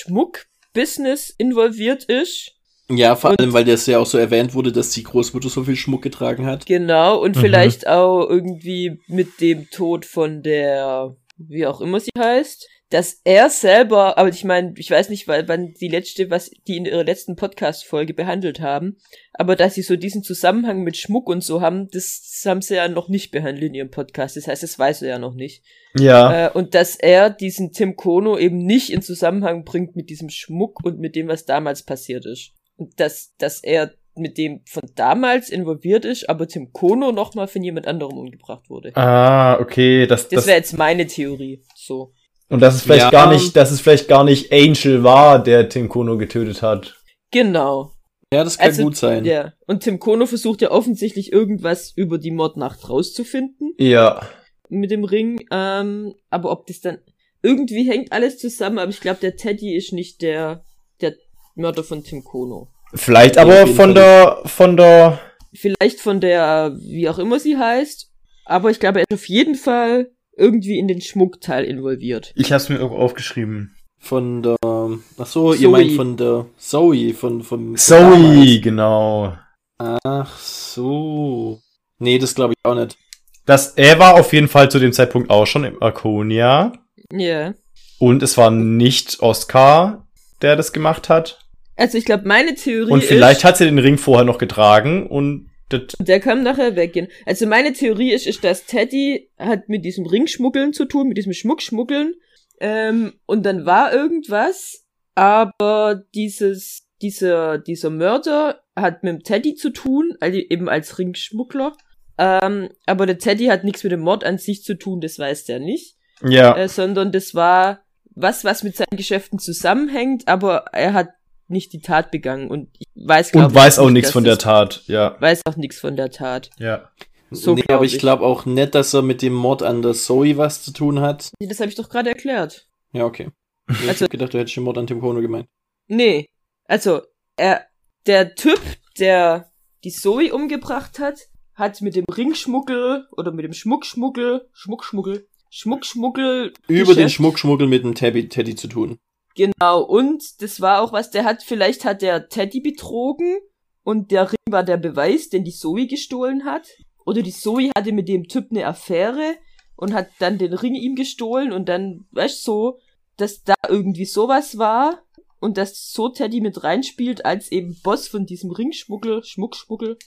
[0.72, 2.53] Schmuck-Business involviert ist.
[2.89, 5.78] Ja, vor allem, weil das ja auch so erwähnt wurde, dass die Großmutter so viel
[5.78, 6.65] Schmuck getragen hat.
[6.65, 7.39] Genau, und Mhm.
[7.39, 13.50] vielleicht auch irgendwie mit dem Tod von der, wie auch immer sie heißt, dass er
[13.50, 17.38] selber, aber ich meine, ich weiß nicht, wann die letzte, was die in ihrer letzten
[17.38, 18.98] Podcast-Folge behandelt haben,
[19.34, 22.89] aber dass sie so diesen Zusammenhang mit Schmuck und so haben, das haben sie ja
[22.89, 24.36] noch nicht behandelt in ihrem Podcast.
[24.36, 25.64] Das heißt, das weiß er ja noch nicht.
[25.98, 26.48] Ja.
[26.48, 30.84] Äh, und dass er diesen Tim Kono eben nicht in Zusammenhang bringt mit diesem Schmuck
[30.84, 32.52] und mit dem, was damals passiert ist.
[32.76, 37.64] Und dass, dass er mit dem von damals involviert ist, aber Tim Kono nochmal von
[37.64, 38.92] jemand anderem umgebracht wurde.
[38.96, 40.06] Ah, okay.
[40.08, 41.64] Das, Das das, wäre jetzt meine Theorie.
[41.74, 42.14] So.
[42.52, 43.10] Und das ist vielleicht Ja.
[43.12, 46.95] gar nicht, dass es vielleicht gar nicht Angel war, der Tim Kono getötet hat.
[47.32, 47.91] Genau.
[48.34, 49.26] Ja, das kann Also, gut sein.
[49.26, 49.54] Ja.
[49.68, 54.22] Und Tim Kono versucht ja offensichtlich irgendwas über die Mordnacht rauszufinden Ja.
[54.70, 55.39] mit dem Ring.
[55.52, 56.99] Ähm, aber ob das dann
[57.41, 60.64] irgendwie hängt alles zusammen, aber ich glaube, der Teddy ist nicht der,
[61.02, 61.16] der
[61.56, 62.68] Mörder von Tim Kono.
[62.93, 63.93] Vielleicht aber von Fall.
[63.95, 65.20] der, von der,
[65.54, 68.10] vielleicht von der, wie auch immer sie heißt,
[68.45, 72.34] aber ich glaube, er ist auf jeden Fall irgendwie in den Schmuckteil involviert.
[72.36, 73.75] ich hab's mir irgendwo aufgeschrieben.
[73.99, 77.77] Von der, ach so, ihr meint von der Zoe, von, vom.
[77.77, 79.38] Zoe, genau.
[79.77, 81.59] Ach so.
[81.99, 82.97] Nee, das glaube ich auch nicht.
[83.45, 86.73] Das, er war auf jeden Fall zu dem Zeitpunkt auch schon im Arconia.
[87.11, 87.53] Ja.
[87.99, 90.07] Und es war nicht Oscar,
[90.41, 91.39] der das gemacht hat.
[91.75, 95.05] Also ich glaube, meine Theorie Und vielleicht ist, hat sie den Ring vorher noch getragen
[95.05, 97.07] und das, der kann nachher weggehen.
[97.26, 101.34] Also meine Theorie ist, ist, dass Teddy hat mit diesem Ringschmuggeln zu tun, mit diesem
[101.34, 102.15] Schmuckschmuggeln.
[102.59, 109.72] Ähm, und dann war irgendwas, aber dieses, dieser, dieser Mörder hat mit dem Teddy zu
[109.72, 111.74] tun, also eben als Ringschmuggler.
[112.17, 115.45] Ähm, aber der Teddy hat nichts mit dem Mord an sich zu tun, das weiß
[115.45, 115.97] der nicht.
[116.24, 116.55] ja.
[116.55, 117.82] äh, sondern das war
[118.13, 121.09] was, was mit seinen Geschäften zusammenhängt, aber er hat
[121.52, 124.38] nicht die Tat begangen und ich weiß glaub und weiß auch nicht, nichts von der
[124.38, 125.16] Tat, ja.
[125.20, 126.49] Weiß auch nichts von der Tat.
[126.58, 126.89] Ja.
[127.30, 127.99] So nee, glaub aber ich ich.
[127.99, 131.32] glaube auch nicht, dass er mit dem Mord an der Zoe was zu tun hat.
[131.39, 132.68] Das habe ich doch gerade erklärt.
[132.91, 133.30] Ja, okay.
[133.70, 135.47] Ich Also- hab gedacht, du hättest den Mord an Tim Kono gemeint.
[135.88, 136.30] Nee,
[136.66, 137.02] also
[137.38, 137.66] er,
[138.06, 138.60] der Typ,
[138.99, 139.49] der
[139.84, 146.95] die Zoe umgebracht hat, hat mit dem Ringschmuggel oder mit dem Schmuckschmuggel, Schmuckschmuggel, Schmuckschmuggel Über
[146.95, 148.99] den Schmuckschmuggel mit dem Teddy, Teddy zu tun.
[149.36, 153.38] Genau, und das war auch was, der hat, vielleicht hat der Teddy betrogen
[153.84, 156.67] und der Ring war der Beweis, den die Zoe gestohlen hat.
[157.05, 159.36] Oder die Zoe hatte mit dem Typ eine Affäre
[159.75, 162.79] und hat dann den Ring ihm gestohlen und dann, weißt du, so,
[163.17, 165.01] dass da irgendwie sowas war
[165.39, 169.97] und dass so Teddy mit reinspielt als eben Boss von diesem Ringschmuggel, Schmuckschmuggel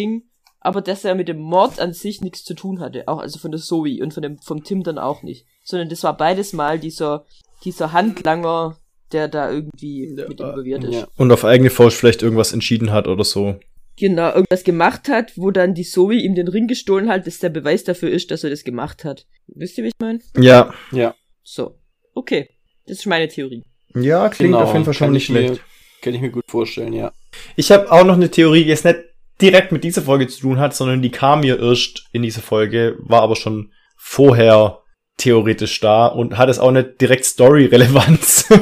[0.00, 0.24] Ding,
[0.60, 3.52] aber dass er mit dem Mord an sich nichts zu tun hatte, auch also von
[3.52, 6.78] der Zoe und von dem vom Tim dann auch nicht, sondern das war beides mal
[6.78, 7.24] dieser
[7.64, 8.78] dieser Handlanger,
[9.12, 10.94] der da irgendwie Ja, mit involviert ist.
[10.94, 11.08] Ja.
[11.16, 13.58] Und auf eigene Faust vielleicht irgendwas entschieden hat oder so.
[13.98, 17.50] Genau, irgendwas gemacht hat, wo dann die Zoe ihm den Ring gestohlen hat, dass der
[17.50, 19.26] Beweis dafür ist, dass er das gemacht hat.
[19.48, 20.20] Wisst ihr, wie ich meine?
[20.38, 20.72] Ja.
[20.92, 21.76] Ja, So.
[22.14, 22.48] Okay.
[22.86, 23.62] Das ist meine Theorie.
[23.94, 24.64] Ja, klingt genau.
[24.64, 25.62] auf jeden Fall schon Kann nicht ich mir- schlecht.
[26.02, 27.12] Kann ich mir gut vorstellen, ja.
[27.56, 28.98] Ich habe auch noch eine Theorie, die jetzt nicht
[29.40, 32.96] direkt mit dieser Folge zu tun hat, sondern die kam mir erst in diese Folge,
[33.00, 34.78] war aber schon vorher
[35.20, 38.46] theoretisch da und hat es auch nicht direkt Story-Relevanz.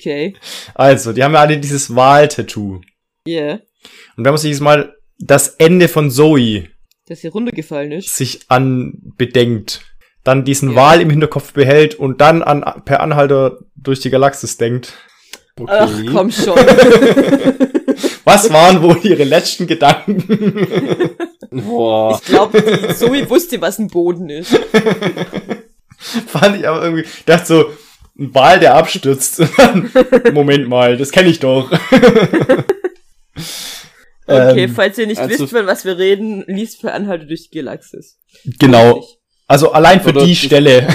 [0.00, 0.34] Okay.
[0.74, 2.80] also, die haben ja alle dieses Wahl-Tattoo.
[3.28, 3.60] Yeah.
[4.16, 6.68] Und wenn man sich jetzt mal das Ende von Zoe
[7.06, 8.16] Dass hier runtergefallen ist.
[8.16, 9.82] sich anbedenkt,
[10.24, 10.76] dann diesen Ja.
[10.76, 14.94] Wal im Hinterkopf behält und dann an per Anhalter durch die Galaxis denkt.
[15.58, 15.70] Okay.
[15.70, 16.56] Ach, komm schon.
[18.24, 21.10] Was waren wohl ihre letzten Gedanken?
[21.50, 22.18] Boah.
[22.22, 22.62] Ich glaube,
[22.96, 24.56] Zoe wusste, was ein Boden ist.
[26.26, 27.64] Fand ich aber irgendwie, ich dachte so,
[28.18, 29.42] ein Ball, der abstürzt.
[30.32, 31.70] Moment mal, das kenne ich doch.
[34.26, 37.50] Okay, Ähm, falls ihr nicht also- wisst, von was wir reden, liest für Anhalte durch
[37.50, 38.18] die Galaxis.
[38.58, 39.04] genau.
[39.48, 40.86] Also allein für Oder die das- Stelle.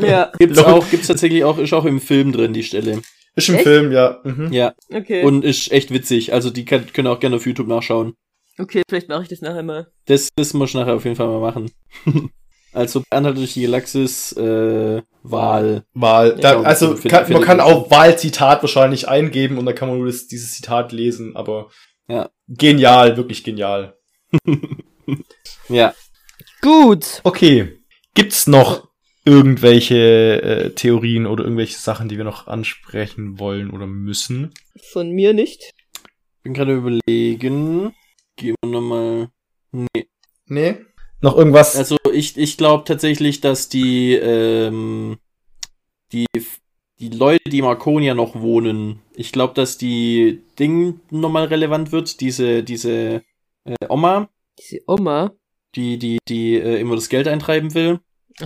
[0.00, 3.00] Ja, Gibt's auch, gibt's tatsächlich auch, ist auch im Film drin, die Stelle.
[3.36, 3.62] Ist im Echt?
[3.64, 4.18] Film, ja.
[4.24, 4.52] Mhm.
[4.52, 4.74] Ja.
[4.92, 5.22] okay.
[5.22, 6.32] Und ist echt witzig.
[6.32, 8.14] Also die kann, können auch gerne auf YouTube nachschauen.
[8.58, 9.86] okay, vielleicht mache ich das nachher mal.
[10.06, 11.70] Das, das muss ich nachher auf jeden Fall mal machen.
[12.72, 15.84] Also Anhalt durch die Galaxis, äh, Wahl.
[15.94, 16.36] Wahl.
[16.36, 20.06] Da, Ja, also kann, man kann auch Wahlzitat wahrscheinlich eingeben und dann kann man nur
[20.06, 21.70] das, dieses Zitat lesen, aber
[22.08, 22.30] Ja.
[22.48, 23.96] genial, wirklich genial.
[25.68, 25.94] Ja.
[26.60, 27.20] Gut.
[27.24, 27.78] Okay.
[28.14, 28.88] Gibt's noch
[29.24, 34.52] irgendwelche äh, Theorien oder irgendwelche Sachen, die wir noch ansprechen wollen oder müssen?
[34.92, 35.72] Von mir nicht.
[36.42, 37.94] Bin gerade überlegen.
[38.36, 39.28] Gehen wir nochmal.
[39.70, 40.08] Nee.
[40.46, 40.76] Nee.
[41.20, 41.76] Noch irgendwas?
[41.76, 45.18] Also ich, ich glaube tatsächlich, dass die, ähm,
[46.12, 46.26] die,
[47.00, 52.20] die Leute, die in Marconia noch wohnen, ich glaube, dass die Ding nochmal relevant wird,
[52.20, 53.22] diese, diese
[53.64, 55.32] äh, Oma, Diese Oma.
[55.74, 57.98] die, die, die äh, immer das Geld eintreiben will.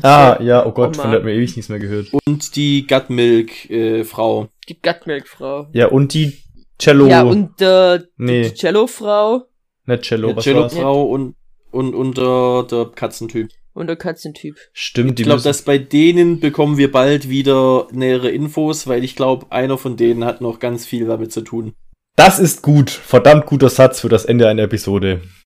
[0.03, 1.03] ah, ja, oh Gott, Oma.
[1.03, 2.09] von der hat mir ewig nichts mehr gehört.
[2.25, 4.49] Und die Gutmilk-Frau.
[4.69, 5.69] Die Gutmilk-Frau.
[5.73, 6.39] Ja, und die
[6.79, 7.07] Cello.
[7.07, 9.47] Ja, und äh, nee, die Cello-Frau
[9.87, 10.45] nicht Cello, war's?
[10.45, 11.35] Cello-Frau und,
[11.73, 13.49] und, und der, der Katzentyp.
[13.75, 14.57] und der Katzentyp.
[14.73, 19.47] Stimmt, Ich glaube, dass bei denen bekommen wir bald wieder nähere Infos, weil ich glaube,
[19.51, 21.73] einer von denen hat noch ganz viel damit zu tun.
[22.17, 22.91] das ist gut.
[22.91, 25.23] Verdammt guter Satz für das Ende einer Episode.